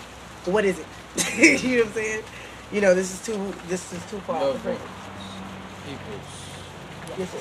[0.46, 0.88] What is it?
[1.64, 2.24] you know what I'm saying?
[2.72, 3.54] You know, this is too.
[3.68, 4.52] This is too far.
[4.52, 4.80] Right.
[5.86, 6.50] people's
[7.18, 7.32] Yes,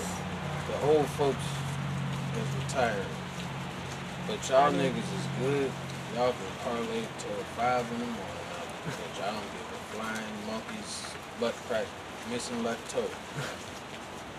[0.68, 1.37] the old folks
[2.34, 3.04] is retired.
[4.26, 5.70] But y'all niggas is good.
[6.14, 8.48] Y'all can parlay till five in the morning.
[8.84, 11.87] But y'all don't give a flying monkey's butt crack
[12.30, 13.04] missing left toe.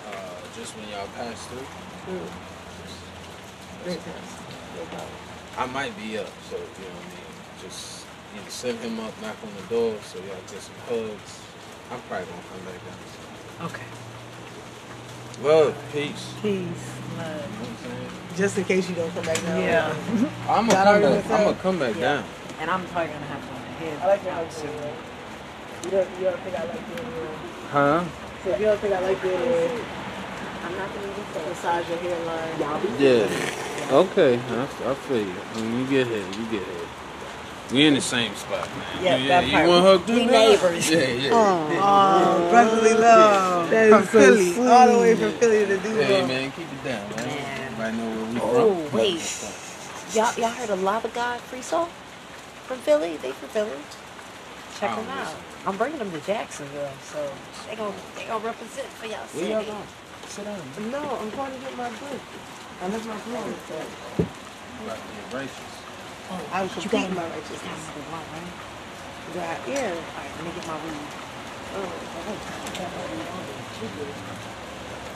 [0.08, 0.12] Uh,
[0.56, 1.60] just when y'all pass through.
[1.60, 2.28] Mm.
[3.84, 4.32] Great times.
[4.76, 5.29] Great times.
[5.60, 7.36] I might be up, so you know what I mean.
[7.62, 11.42] Just either send him up, knock on the door, so y'all get some hugs.
[11.92, 13.68] I'm probably gonna come back down.
[13.68, 13.90] Okay.
[15.44, 16.32] Love, peace.
[16.42, 16.64] Peace.
[16.64, 18.38] You know what I'm saying?
[18.38, 19.60] Just in case you don't come back down.
[19.60, 19.92] Yeah.
[20.48, 21.26] I'm gonna come back.
[21.26, 22.02] I'm gonna come back Yeah.
[22.02, 22.24] down.
[22.62, 24.72] And I'm probably gonna have to head I like your out hug soon.
[25.84, 27.36] You don't, you don't think I like your hair?
[27.72, 28.06] Huh?
[28.46, 29.72] So if you don't think I like your hair,
[30.64, 32.60] I'm not gonna even say massage your hairline.
[32.62, 33.69] Y'all be Yeah.
[33.92, 35.26] Okay, I, I feel you.
[35.56, 36.88] When you get here, you get here.
[37.72, 39.04] We in the same spot, man.
[39.04, 39.68] Yeah, you, that you part.
[39.70, 40.14] want hug too?
[40.16, 40.32] We now?
[40.32, 40.90] neighbors.
[40.92, 41.30] Yeah, yeah.
[41.34, 43.70] Oh, brotherly love.
[43.72, 44.52] That is From Philly.
[44.52, 44.70] Philly.
[44.70, 47.28] All the way from Philly to do Hey man, keep it down, man.
[47.28, 47.64] Man.
[47.74, 48.98] Everybody know where we Oh, from.
[48.98, 50.16] wait.
[50.16, 51.86] Y'all, y'all heard of Lava God Free Soul
[52.66, 53.18] from Philly?
[53.18, 53.72] They from Philly.
[54.80, 55.26] Check them out.
[55.26, 55.40] listen.
[55.68, 57.32] I'm bringing them to Jacksonville, so
[57.70, 59.50] they gon' they gonna represent for y'all Where city.
[59.50, 59.88] y'all going?
[60.28, 60.92] Sit down.
[60.92, 62.22] No, I'm going to get my book.
[62.82, 63.56] I left my phone.
[64.84, 65.84] About to get righteous.
[66.52, 67.90] I'm You completing got my You got righteousness.
[68.34, 68.54] right?
[69.34, 69.92] God, yeah.
[69.92, 71.10] All right, let me get my weed.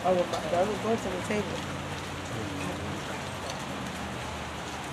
[0.06, 1.60] Oh, well, my, the other book's on the table.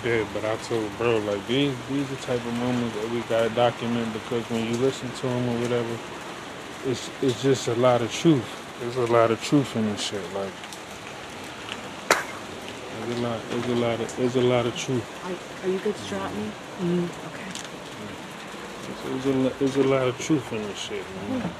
[0.04, 3.50] Yeah, but I told bro, like these these the type of moments that we gotta
[3.50, 5.98] document because when you listen to them or whatever,
[6.86, 8.46] it's it's just a lot of truth.
[8.80, 10.22] There's a lot of truth in this shit.
[10.34, 10.52] Like
[13.00, 15.04] there's a lot, there's a lot of, there's a lot of truth.
[15.24, 16.44] Are, are you good to drop me?
[16.80, 17.26] Mm-hmm.
[17.28, 17.50] Okay.
[19.10, 21.50] There's a, lo- there's a lot of truth in this shit, man.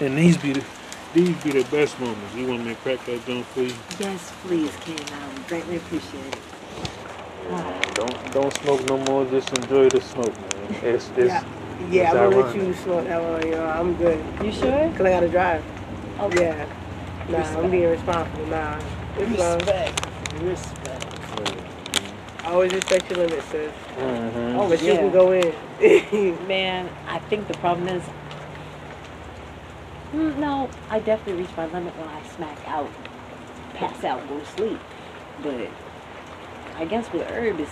[0.00, 0.64] And these be the
[1.12, 2.34] these be the best moments.
[2.34, 3.74] You want me to crack that joint for you?
[3.98, 4.96] Yes, please, Ken.
[5.12, 6.38] I would greatly appreciate it.
[7.94, 9.24] Don't don't smoke no more.
[9.26, 10.74] Just enjoy the smoke, man.
[10.82, 11.44] It's it's Yeah,
[11.90, 12.02] yeah.
[12.02, 13.46] it's I'm gonna let you smoke that one.
[13.46, 14.24] You know, I'm good.
[14.44, 14.90] You sure?
[14.92, 15.64] Cause I gotta drive.
[16.20, 16.42] Okay.
[16.42, 16.66] Yeah.
[17.28, 18.46] Nah, I'm being responsible.
[18.46, 18.80] Nah.
[19.18, 19.60] It's love.
[19.60, 20.42] Respect.
[20.42, 21.06] Respect.
[22.44, 23.72] I always respect your limits, sis.
[23.98, 24.56] Mhm.
[24.58, 25.52] Oh, But you can go in.
[26.48, 28.02] Man, I think the problem is.
[30.14, 32.90] Mm, No, I definitely reach my limit when I smack out,
[33.74, 34.80] pass out, go to sleep.
[35.42, 35.68] But
[36.76, 37.68] I guess with herb is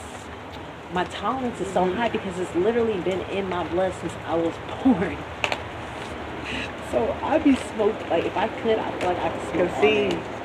[0.92, 4.54] my tolerance is so high because it's literally been in my blood since I was
[4.84, 5.16] born.
[6.90, 9.70] So I'd be smoked like if I could, I feel like I could smoke.
[9.74, 10.08] all day.
[10.10, 10.37] Concede.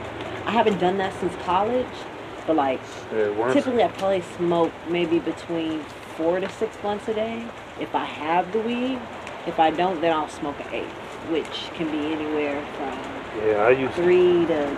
[0.46, 1.88] I haven't done that since college,
[2.46, 2.82] but like
[3.14, 5.82] Yeah, Typically, I probably smoke maybe between
[6.16, 7.46] four to six blunts a day.
[7.80, 9.00] If I have the weed,
[9.48, 10.94] if I don't, then I'll smoke an eight,
[11.32, 14.78] which can be anywhere from yeah, I used three to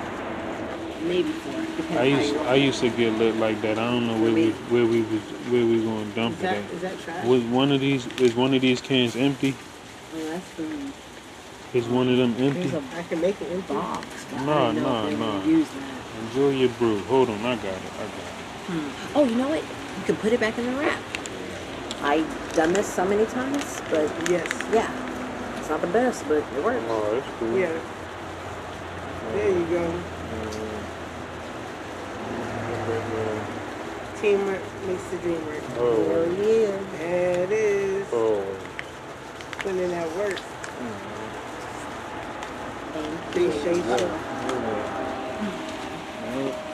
[1.03, 1.99] maybe four.
[1.99, 3.77] I used how you I used to get lit like that.
[3.77, 6.71] I don't know where we where we was where we gonna dump Is it at.
[6.71, 7.25] is that trash?
[7.25, 9.55] Was one of these is one of these cans empty?
[10.15, 10.91] Oh, that's the
[11.75, 12.67] Is one of them empty?
[12.67, 13.73] there's a I can make it empty.
[13.73, 14.07] box.
[14.31, 15.39] but I No, didn't know if no, no.
[15.39, 16.23] gonna Use that.
[16.23, 16.99] Enjoy your brew.
[17.03, 17.93] Hold on, I got it.
[17.95, 18.33] I got it.
[18.67, 19.17] Hmm.
[19.17, 19.59] Oh, you know what?
[19.61, 21.01] You can put it back in the wrap.
[22.01, 24.47] I've done this so many times, but Yes.
[24.71, 24.89] yeah,
[25.59, 26.83] it's not the best, but it works.
[26.87, 27.57] Oh, that's cool.
[27.57, 27.77] Yeah.
[29.33, 29.93] There you go.
[34.21, 35.63] Teamwork makes the dream work.
[35.77, 36.05] Oh.
[36.07, 36.79] Hell yeah.
[36.99, 38.07] There it is.
[38.13, 38.43] Oh.
[39.59, 40.39] Putting in that work.
[40.39, 41.14] Thank
[42.95, 43.83] Appreciate.
[43.87, 44.09] Oh.
[46.33, 46.65] Oh.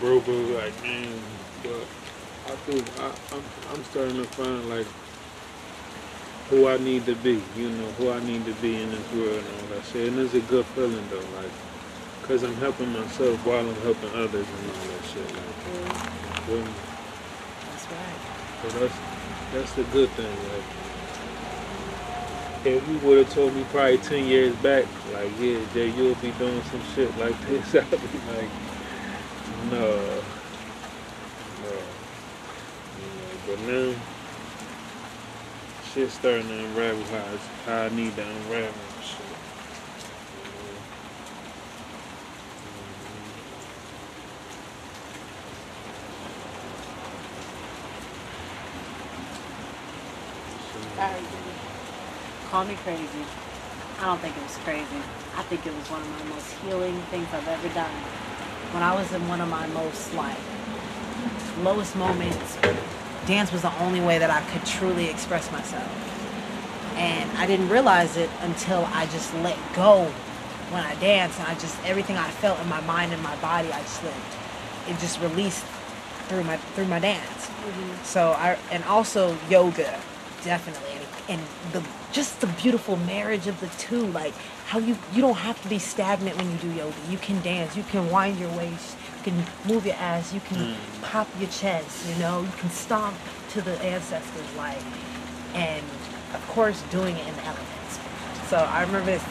[0.00, 1.20] Bro, bro, like, man,
[1.62, 1.86] but
[2.46, 3.42] I think I, I'm,
[3.72, 4.86] I'm starting to find, like,
[6.50, 9.44] who I need to be, you know, who I need to be in this world
[9.44, 10.08] and all that shit.
[10.08, 11.52] And it's a good feeling, though, like,
[12.20, 15.26] because I'm helping myself while I'm helping others and all that shit.
[15.34, 15.54] Like,
[16.46, 16.64] feel me?
[16.64, 16.91] That's
[18.62, 18.94] So that's
[19.52, 20.26] that's the good thing.
[20.52, 20.64] Like,
[22.66, 26.30] if you would have told me probably ten years back, like, yeah, Jay, you'll be
[26.32, 28.50] doing some shit like this, I'd be like,
[29.70, 29.96] no,
[31.62, 31.70] no.
[31.70, 31.82] Know,
[33.46, 33.94] but now,
[35.92, 39.26] shit's starting to unravel how, how I need to unravel and shit.
[40.34, 40.80] You know?
[50.98, 51.22] Mhm.
[52.52, 53.24] Call me crazy.
[53.98, 55.00] I don't think it was crazy.
[55.38, 57.90] I think it was one of my most healing things I've ever done.
[58.74, 60.36] When I was in one of my most like
[61.62, 62.58] lowest moments,
[63.26, 65.88] dance was the only way that I could truly express myself.
[66.96, 70.04] And I didn't realize it until I just let go
[70.68, 73.72] when I danced and I just everything I felt in my mind and my body
[73.72, 74.14] I just let
[74.88, 75.64] it just released
[76.28, 77.46] through my through my dance.
[77.46, 78.04] Mm-hmm.
[78.04, 79.98] So I and also yoga,
[80.44, 80.91] definitely,
[81.28, 81.40] and,
[81.72, 81.82] the
[82.12, 84.06] just the beautiful marriage of the two.
[84.08, 84.34] Like
[84.66, 86.94] how you you don't have to be stagnant when you do yoga.
[87.08, 87.76] You can dance.
[87.76, 88.96] You can wind your waist.
[89.18, 90.32] You can move your ass.
[90.34, 90.76] You can mm.
[91.02, 92.08] pop your chest.
[92.08, 92.42] You know.
[92.42, 93.16] You can stomp
[93.50, 94.56] to the ancestors.
[94.56, 94.78] Like
[95.54, 95.84] and
[96.34, 97.98] of course doing it in the elements.
[98.48, 99.24] So I remember this.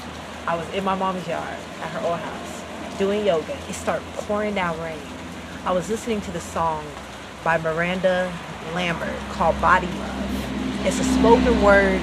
[0.48, 3.58] I was in my mom's yard at her old house doing yoga.
[3.70, 5.00] It started pouring down rain.
[5.66, 6.86] I was listening to the song
[7.44, 8.32] by Miranda
[8.74, 10.21] Lambert called Body Love.
[10.84, 12.02] It's a spoken word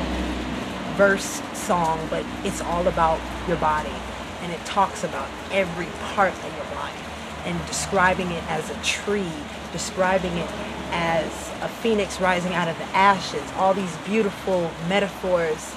[0.94, 3.92] verse song, but it's all about your body.
[4.40, 6.96] And it talks about every part of your body
[7.44, 9.32] and describing it as a tree,
[9.72, 10.48] describing it
[10.92, 11.26] as
[11.60, 13.42] a phoenix rising out of the ashes.
[13.56, 15.74] All these beautiful metaphors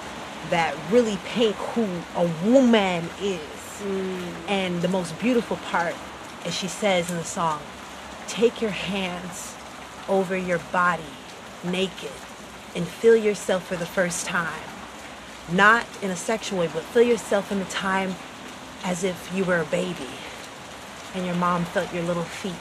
[0.51, 3.41] that really paint who a woman is.
[3.81, 4.31] Mm.
[4.47, 5.95] And the most beautiful part,
[6.45, 7.63] as she says in the song,
[8.27, 9.55] take your hands
[10.07, 11.03] over your body
[11.63, 12.11] naked
[12.75, 14.63] and feel yourself for the first time.
[15.51, 18.15] Not in a sexual way, but feel yourself in the time
[18.83, 20.07] as if you were a baby
[21.13, 22.53] and your mom felt your little feet.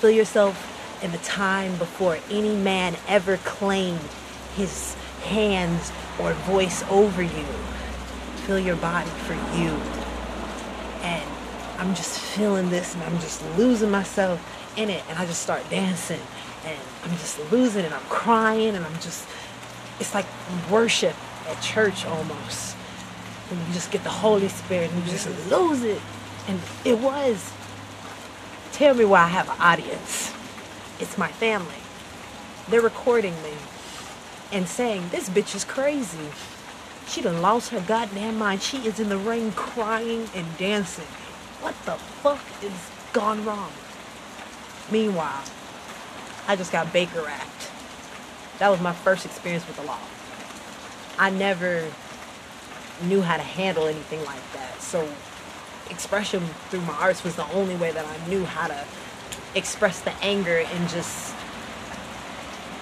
[0.00, 4.00] Feel yourself in the time before any man ever claimed
[4.56, 4.94] his
[5.24, 7.44] hands or voice over you.
[8.46, 9.70] Feel your body for you.
[11.02, 11.28] And
[11.78, 14.40] I'm just feeling this and I'm just losing myself
[14.76, 15.02] in it.
[15.08, 16.20] And I just start dancing
[17.02, 19.26] I'm just losing and I'm crying and I'm just,
[19.98, 20.26] it's like
[20.70, 21.14] worship
[21.48, 22.76] at church almost.
[23.50, 26.00] And you just get the Holy Spirit and you just lose it
[26.48, 27.52] And it was.
[28.72, 30.32] Tell me why I have an audience.
[31.00, 31.74] It's my family.
[32.68, 33.52] They're recording me
[34.52, 36.30] and saying, This bitch is crazy.
[37.06, 38.62] She done lost her goddamn mind.
[38.62, 41.06] She is in the rain crying and dancing.
[41.60, 41.92] What the
[42.22, 43.72] fuck is gone wrong?
[44.90, 45.42] Meanwhile,
[46.50, 47.70] I just got Baker Act.
[48.58, 50.00] That was my first experience with the law.
[51.16, 51.88] I never
[53.04, 54.82] knew how to handle anything like that.
[54.82, 55.08] So
[55.90, 58.84] expression through my arts was the only way that I knew how to
[59.54, 61.36] express the anger and just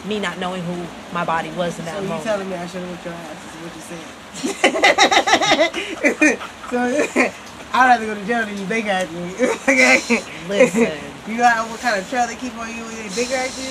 [0.06, 2.80] me not knowing who my body was in that So you telling me I should
[2.80, 3.36] have whipped your ass?
[3.44, 4.78] Is what you're
[6.22, 6.38] saying?
[7.20, 7.32] so
[7.74, 9.34] I'd rather go to jail than you Baker Act me.
[9.68, 10.00] okay.
[10.48, 11.07] Listen.
[11.28, 13.68] You got what kind of trail they keep on you when they Baker Act you?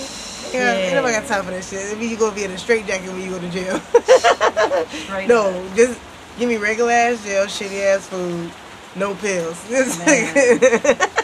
[0.53, 1.91] Yeah, ain't nobody got time for that shit.
[1.91, 3.79] It mean you gonna be in a straight jacket when you go to jail.
[4.89, 5.75] Straight no, up.
[5.75, 5.99] just
[6.37, 8.51] give me regular ass jail, shitty ass food,
[8.95, 9.57] no pills.
[9.69, 9.97] This,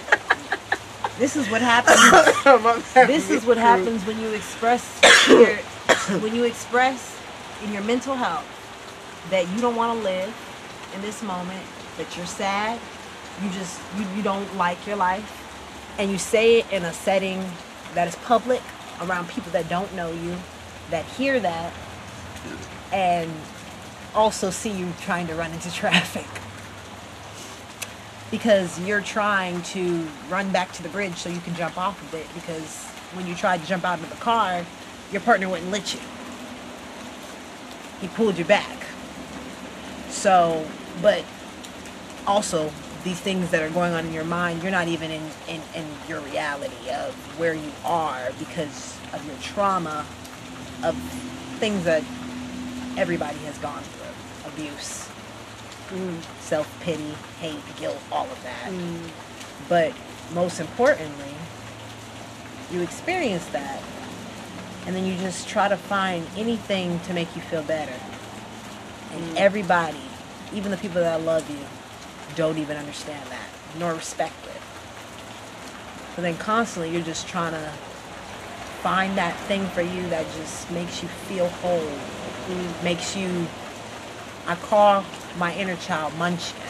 [1.19, 2.01] This is what happens.
[3.07, 4.83] This is what happens when you express
[5.29, 5.55] your
[6.19, 7.15] when you express
[7.63, 8.45] in your mental health
[9.29, 10.33] that you don't want to live
[10.95, 11.63] in this moment,
[11.97, 12.79] that you're sad,
[13.43, 15.42] you just you, you don't like your life,
[15.97, 17.43] and you say it in a setting
[17.93, 18.61] that is public
[19.01, 20.35] around people that don't know you,
[20.89, 21.73] that hear that,
[22.91, 23.31] and
[24.15, 26.25] also see you trying to run into traffic
[28.31, 32.19] because you're trying to run back to the bridge so you can jump off of
[32.19, 32.83] it because
[33.13, 34.65] when you tried to jump out of the car,
[35.11, 35.99] your partner wouldn't let you.
[38.01, 38.87] He pulled you back.
[40.09, 40.67] So,
[41.01, 41.23] but
[42.25, 42.71] also
[43.03, 45.85] these things that are going on in your mind, you're not even in, in, in
[46.07, 50.05] your reality of where you are because of your trauma
[50.83, 50.95] of
[51.59, 52.03] things that
[52.97, 54.51] everybody has gone through.
[54.51, 55.09] Abuse,
[55.89, 56.41] mm.
[56.41, 58.71] self pity, hate, guilt, all of that.
[58.71, 59.09] Mm.
[59.67, 59.93] But
[60.33, 61.33] most importantly,
[62.71, 63.81] you experience that,
[64.85, 67.95] and then you just try to find anything to make you feel better.
[69.11, 69.35] And mm.
[69.35, 70.01] everybody,
[70.53, 71.59] even the people that love you,
[72.35, 73.47] don't even understand that,
[73.79, 74.61] nor respect it.
[76.15, 77.71] So then constantly you're just trying to
[78.81, 81.89] find that thing for you that just makes you feel whole,
[82.83, 83.47] makes you
[84.45, 85.05] I call
[85.37, 86.61] my inner child Munchkin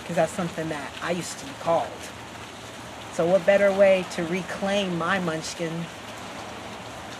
[0.00, 1.90] because that's something that I used to be called.
[3.12, 5.84] So, what better way to reclaim my Munchkin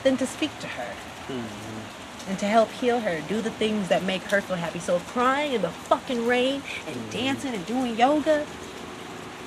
[0.02, 0.94] than to speak to her
[1.28, 1.80] mm-hmm.
[2.28, 4.78] And to help heal her, do the things that make her feel happy?
[4.78, 7.10] So, if crying in the fucking rain and mm-hmm.
[7.10, 8.46] dancing and doing yoga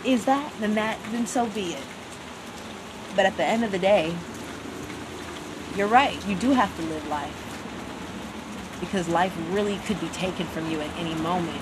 [0.05, 1.84] is that, then that, then so be it.
[3.15, 4.15] But at the end of the day,
[5.75, 6.25] you're right.
[6.27, 7.45] You do have to live life
[8.80, 11.61] because life really could be taken from you at any moment,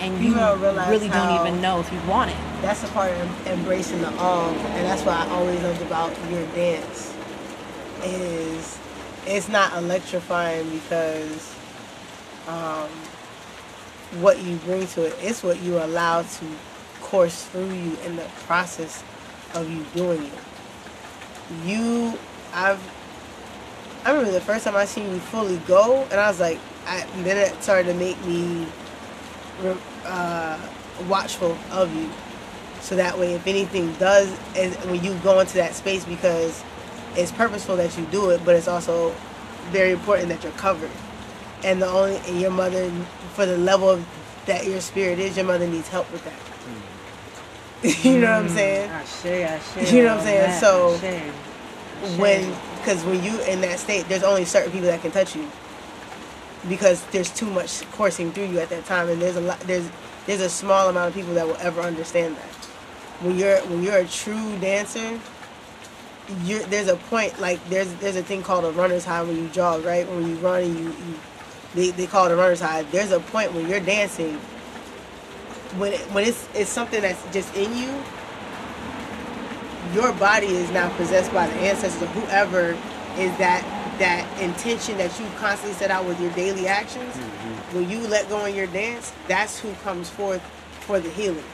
[0.00, 2.36] and You you, don't really don't even know if you want it.
[2.60, 6.44] that's the part of embracing the all, and that's why I always loved about your
[6.48, 7.14] dance.
[8.02, 8.79] Is
[9.26, 11.54] it's not electrifying because
[12.48, 12.88] um,
[14.20, 15.14] what you bring to it.
[15.20, 16.44] It's what you allow to
[17.00, 19.02] course through you in the process
[19.54, 20.32] of you doing it.
[21.66, 22.18] You,
[22.52, 22.80] I've,
[24.04, 27.04] I remember the first time I seen you fully go, and I was like, I,
[27.22, 28.66] then it started to make me
[30.04, 30.58] uh,
[31.08, 32.10] watchful of you.
[32.80, 34.30] So that way, if anything does,
[34.86, 36.64] when you go into that space, because
[37.16, 39.14] it's purposeful that you do it, but it's also
[39.70, 40.90] very important that you're covered.
[41.64, 42.90] And the only and your mother,
[43.34, 44.06] for the level of
[44.46, 46.40] that your spirit is, your mother needs help with that.
[48.04, 48.54] you know what I'm mm.
[48.54, 48.90] saying?
[48.90, 49.80] I share, I.
[49.90, 50.40] You know what I'm saying?
[50.40, 51.32] that, So, I share.
[52.02, 52.18] I share.
[52.18, 55.46] when because when you in that state there's only certain people that can touch you
[56.68, 59.88] because there's too much coursing through you at that time and there's a lot there's
[60.26, 62.64] there's a small amount of people that will ever understand that
[63.22, 65.20] when you're when you're a true dancer
[66.44, 69.48] you're there's a point like there's there's a thing called a runner's high when you
[69.48, 70.08] jog right?
[70.08, 71.14] When you run and you, you
[71.74, 72.82] they, they call it a runner's high.
[72.82, 74.34] There's a point when you're dancing.
[75.78, 78.02] When it, when it's it's something that's just in you
[79.94, 82.70] your body is now possessed by the ancestors or whoever
[83.18, 83.64] is that
[83.98, 87.14] that intention that you constantly set out with your daily actions.
[87.14, 87.76] Mm-hmm.
[87.76, 90.42] When you let go in your dance that's who comes forth
[90.80, 91.44] for the healing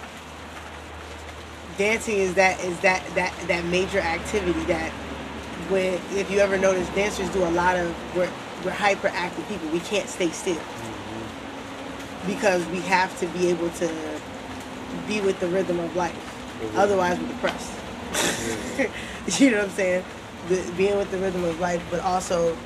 [1.78, 4.90] dancing is that is that that that major activity that
[5.70, 8.30] when if you ever notice dancers do a lot of we're
[8.64, 9.68] we're hyperactive people.
[9.68, 10.56] We can't stay still.
[10.56, 12.26] Mm-hmm.
[12.26, 14.20] Because we have to be able to
[15.06, 16.14] be with the rhythm of life.
[16.14, 16.78] Mm-hmm.
[16.78, 17.72] Otherwise we're depressed.
[17.72, 18.92] Mm-hmm.
[19.38, 20.04] You know what I'm saying?
[20.48, 22.56] The, being with the rhythm of life, but also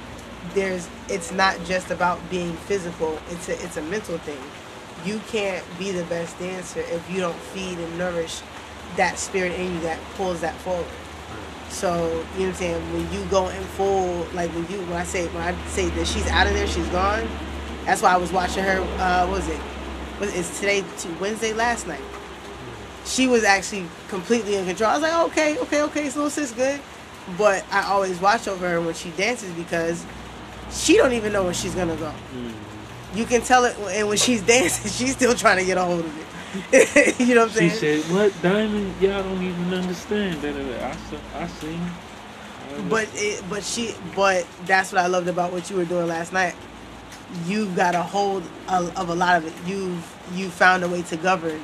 [0.53, 3.19] there's it's not just about being physical.
[3.31, 4.37] It's a it's a mental thing.
[5.07, 8.43] You can't be the best dancer if you don't feed and nourish
[8.97, 10.86] that spirit in you that pulls that forward.
[11.70, 12.93] So, you know what I'm saying?
[12.93, 16.07] When you go in full, like when you, when I say, when I say that
[16.07, 17.26] she's out of there, she's gone.
[17.84, 19.61] That's why I was watching her, uh, what was it?
[20.18, 22.01] Was it's today, to Wednesday last night.
[23.07, 24.91] She was actually completely in control.
[24.91, 26.80] I was like, okay, okay, okay, so little sis good.
[27.38, 30.05] But I always watch over her when she dances because
[30.70, 32.12] she don't even know where she's gonna go.
[33.14, 36.01] You can tell it, and when she's dancing, she's still trying to get a hold
[36.01, 36.26] of it.
[37.18, 37.70] you know what I'm saying?
[37.70, 39.01] She said, "What diamond?
[39.01, 41.80] Y'all don't even understand that." I I seen.
[41.80, 46.09] I But it, but she, but that's what I loved about what you were doing
[46.09, 46.55] last night.
[47.46, 49.53] You got a hold of, of a lot of it.
[49.68, 51.62] You've you found a way to govern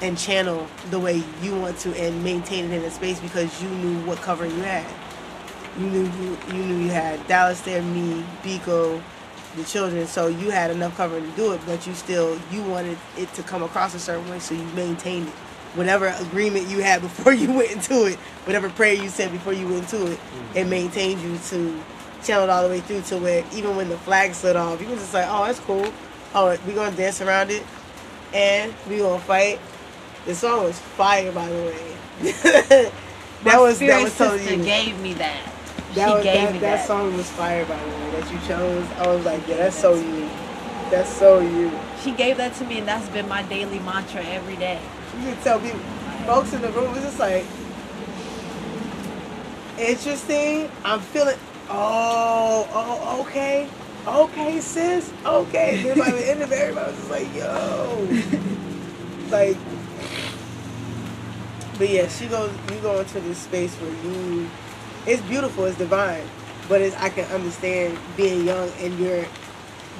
[0.00, 3.68] and channel the way you want to and maintain it in a space because you
[3.68, 4.86] knew what cover you had.
[5.78, 9.02] You knew you, you knew you had Dallas there, me, Biko,
[9.56, 10.06] the children.
[10.06, 13.42] So you had enough cover to do it, but you still you wanted it to
[13.42, 15.34] come across a certain way, so you maintained it.
[15.74, 19.66] Whatever agreement you had before you went into it, whatever prayer you said before you
[19.68, 20.58] went into it, mm-hmm.
[20.58, 21.80] it maintained you to
[22.24, 24.88] channel it all the way through to where even when the flag slid off, you
[24.88, 25.92] was just like, oh, that's cool.
[26.34, 27.64] Oh, we gonna dance around it,
[28.32, 29.60] and we gonna fight.
[30.26, 31.96] The song was fire, by the way.
[32.22, 32.92] that
[33.44, 34.66] My was spirit that was totally sister unique.
[34.66, 35.53] gave me that.
[35.94, 36.86] That she was, gave that, me that that.
[36.86, 38.86] song was fire by the way that you chose.
[38.98, 40.28] I was like, yeah, that's so you.
[40.90, 41.70] That's so you.
[42.02, 44.80] She gave that to me, and that's been my daily mantra every day.
[45.18, 45.78] You can tell people,
[46.26, 47.44] folks in the room was just like,
[49.78, 50.70] interesting.
[50.84, 51.38] I'm feeling.
[51.70, 53.68] Oh, oh, okay,
[54.06, 55.82] okay, sis, okay.
[55.82, 58.08] Then by the end of it, everybody was just like, yo,
[59.30, 59.56] like.
[61.78, 62.52] But yeah, she goes.
[62.72, 64.50] You go into this space where you.
[65.06, 65.66] It's beautiful.
[65.66, 66.24] It's divine.
[66.68, 69.24] But it's, I can understand being young and you're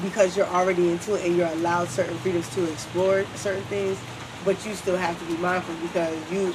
[0.02, 3.98] because you're already into it and you're allowed certain freedoms to explore certain things,
[4.44, 6.54] but you still have to be mindful because you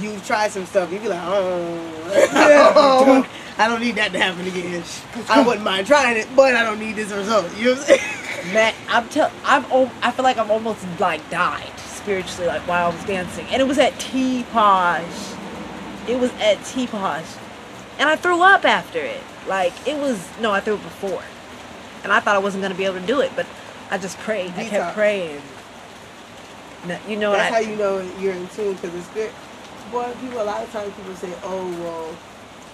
[0.00, 0.92] you try some stuff.
[0.92, 3.26] You be like, oh,
[3.58, 4.84] I don't need that to happen again.
[5.28, 7.54] I wouldn't mind trying it, but I don't need this result.
[7.56, 8.54] You know what I'm saying?
[8.54, 9.64] Man, I'm tell I'm
[10.02, 13.66] I feel like I'm almost like died spiritually like while I was dancing, and it
[13.66, 15.34] was at T Posh.
[16.06, 17.26] It was at T Posh,
[17.98, 19.20] and I threw up after it.
[19.46, 21.22] Like it was no, I threw it before,
[22.04, 23.46] and I thought I wasn't gonna be able to do it, but
[23.90, 24.52] I just prayed.
[24.56, 25.42] I kept praying.
[26.86, 27.64] No, you know what That's I?
[27.64, 29.32] how you know you're in tune because the spirit.
[29.90, 32.16] Boy, people a lot of times people say, "Oh well,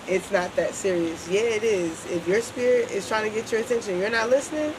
[0.09, 2.05] it's not that serious." Yeah, it is.
[2.11, 4.75] If your spirit is trying to get your attention, you're not listening.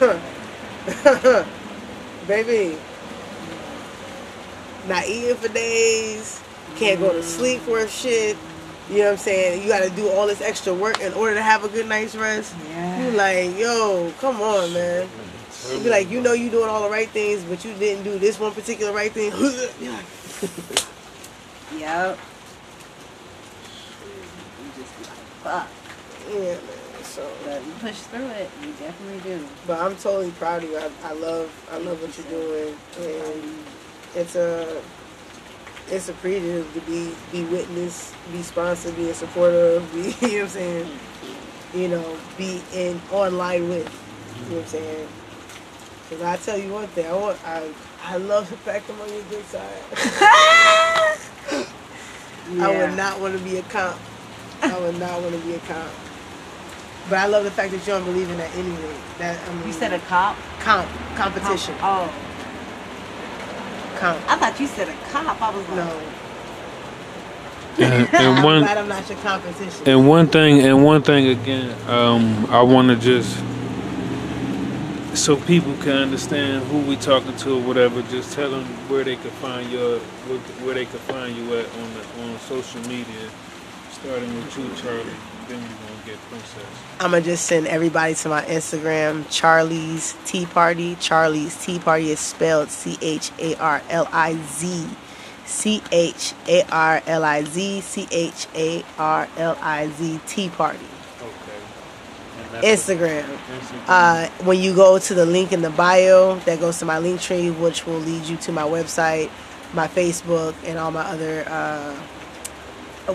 [2.26, 2.78] Baby,
[4.88, 6.42] not eating for days,
[6.76, 7.22] can't go to mm.
[7.22, 8.36] sleep for shit.
[8.90, 9.62] You know what I'm saying?
[9.62, 12.14] You got to do all this extra work in order to have a good night's
[12.14, 12.54] rest.
[12.68, 13.04] Yeah.
[13.06, 15.08] You like, yo, come on, man.
[15.72, 18.18] You be like, you know, you doing all the right things, but you didn't do
[18.18, 19.32] this one particular right thing.
[19.80, 20.04] You're like,
[21.78, 22.18] Yep.
[24.60, 25.12] You just be like,
[25.42, 25.68] fuck.
[26.30, 26.58] yeah, man.
[27.02, 28.50] So, But you push through it.
[28.62, 29.46] You definitely do.
[29.66, 30.78] but I'm totally proud of you.
[30.78, 33.54] I, I love, I love what you're doing, and
[34.14, 34.82] it's a,
[35.90, 40.32] it's a privilege to be, be witness, be sponsored, be a supporter, of, be, you
[40.32, 40.90] know what I'm saying?
[41.74, 43.88] You know, be in online with.
[44.44, 45.08] You know what I'm saying?
[46.10, 47.68] Cause I tell you one thing, I want, I,
[48.04, 49.82] I love the fact I'm on your good side.
[52.60, 53.98] I would not want to be a comp.
[54.62, 55.90] I would not want to be a comp.
[57.08, 58.94] But I love the fact that you don't believe in that anyway.
[59.18, 60.36] That I mean, You said a cop?
[60.60, 61.74] comp competition.
[61.80, 62.12] Oh,
[63.98, 64.18] Comp.
[64.30, 65.40] I thought you said a cop.
[65.40, 66.10] I was like, No.
[67.76, 69.82] And, and I'm one glad I'm not your competition.
[69.88, 73.36] and one thing and one thing again, um, I want to just
[75.16, 78.02] so people can understand who we talking to or whatever.
[78.02, 81.66] Just tell them where they can find your where, where they can find you at
[81.66, 83.30] on the on social media.
[83.90, 85.04] Starting with you, Charlie.
[85.48, 86.62] Then you gonna get Princess.
[87.00, 90.96] I'm gonna just send everybody to my Instagram, Charlie's Tea Party.
[90.96, 94.88] Charlie's Tea Party is spelled C H A R L I Z.
[95.46, 100.48] C H A R L I Z C H A R L I Z Tea
[100.48, 100.78] Party.
[101.20, 102.66] Okay.
[102.72, 103.24] Instagram.
[103.24, 103.84] Instagram.
[103.86, 107.58] Uh, when you go to the link in the bio, that goes to my Linktree,
[107.58, 109.30] which will lead you to my website,
[109.74, 111.94] my Facebook, and all my other uh,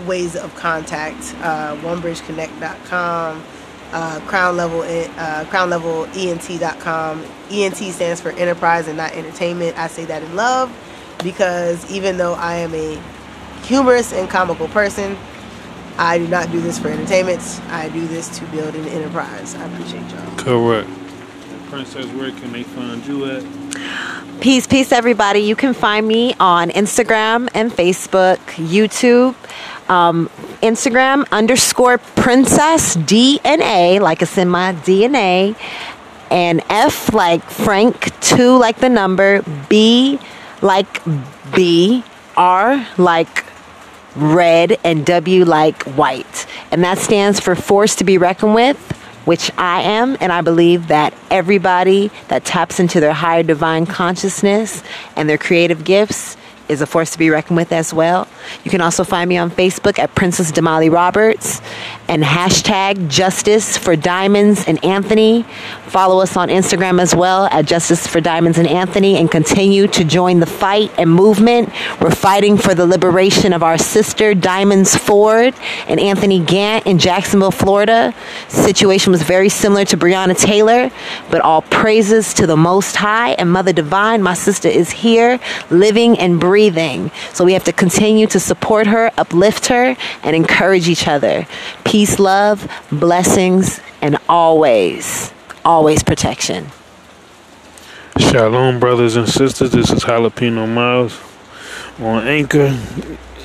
[0.06, 1.34] ways of contact.
[1.40, 3.44] Uh, OneBridgeConnect.com,
[3.92, 7.24] uh, Crown Level, uh, Crown Level ENT.com.
[7.50, 9.76] ENT stands for Enterprise and not Entertainment.
[9.78, 10.72] I say that in love
[11.22, 13.00] because even though I am a
[13.64, 15.16] humorous and comical person,
[15.98, 17.40] I do not do this for entertainment.
[17.68, 19.54] I do this to build an enterprise.
[19.54, 20.36] I appreciate y'all.
[20.36, 20.88] Correct.
[21.68, 24.40] Princess, where can they find you at?
[24.40, 25.40] Peace, peace, everybody.
[25.40, 29.34] You can find me on Instagram and Facebook, YouTube.
[29.90, 30.30] Um,
[30.62, 35.56] Instagram underscore princess DNA, like it's in my DNA,
[36.30, 40.18] and F like Frank, two like the number, B
[40.62, 41.02] like
[41.54, 42.04] B,
[42.36, 43.44] R like
[44.14, 46.46] red, and W like white.
[46.70, 50.88] And that stands for force to be reckoned with which I am, and I believe
[50.88, 54.82] that everybody that taps into their higher divine consciousness
[55.14, 56.36] and their creative gifts
[56.70, 58.28] is a force to be reckoned with as well.
[58.64, 61.60] You can also find me on Facebook at Princess Damali Roberts
[62.10, 65.44] and hashtag Justice for Diamonds and Anthony.
[65.86, 70.02] Follow us on Instagram as well at Justice for Diamonds and Anthony and continue to
[70.02, 71.68] join the fight and movement.
[72.00, 75.54] We're fighting for the liberation of our sister Diamonds Ford
[75.86, 78.12] and Anthony Gant in Jacksonville, Florida.
[78.48, 80.90] Situation was very similar to Breonna Taylor,
[81.30, 84.20] but all praises to the Most High and Mother Divine.
[84.20, 85.38] My sister is here,
[85.70, 87.12] living and breathing.
[87.32, 91.46] So we have to continue to support her, uplift her, and encourage each other.
[92.00, 95.34] Peace, love, blessings, and always
[95.66, 96.68] always protection.
[98.18, 99.72] Shalom, brothers and sisters.
[99.72, 101.20] This is Jalapeno Miles
[101.98, 102.74] on Anchor.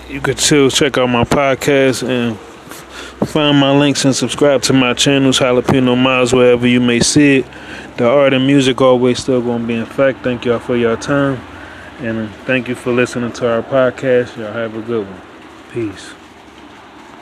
[0.07, 2.39] You could still check out my podcast and
[3.27, 7.45] find my links and subscribe to my channels, Jalapeno Miles, wherever you may see it.
[7.97, 10.23] The art and music always still going to be in fact.
[10.23, 11.41] Thank y'all for your time.
[11.99, 14.37] And thank you for listening to our podcast.
[14.37, 15.21] Y'all have a good one.
[15.73, 16.13] Peace.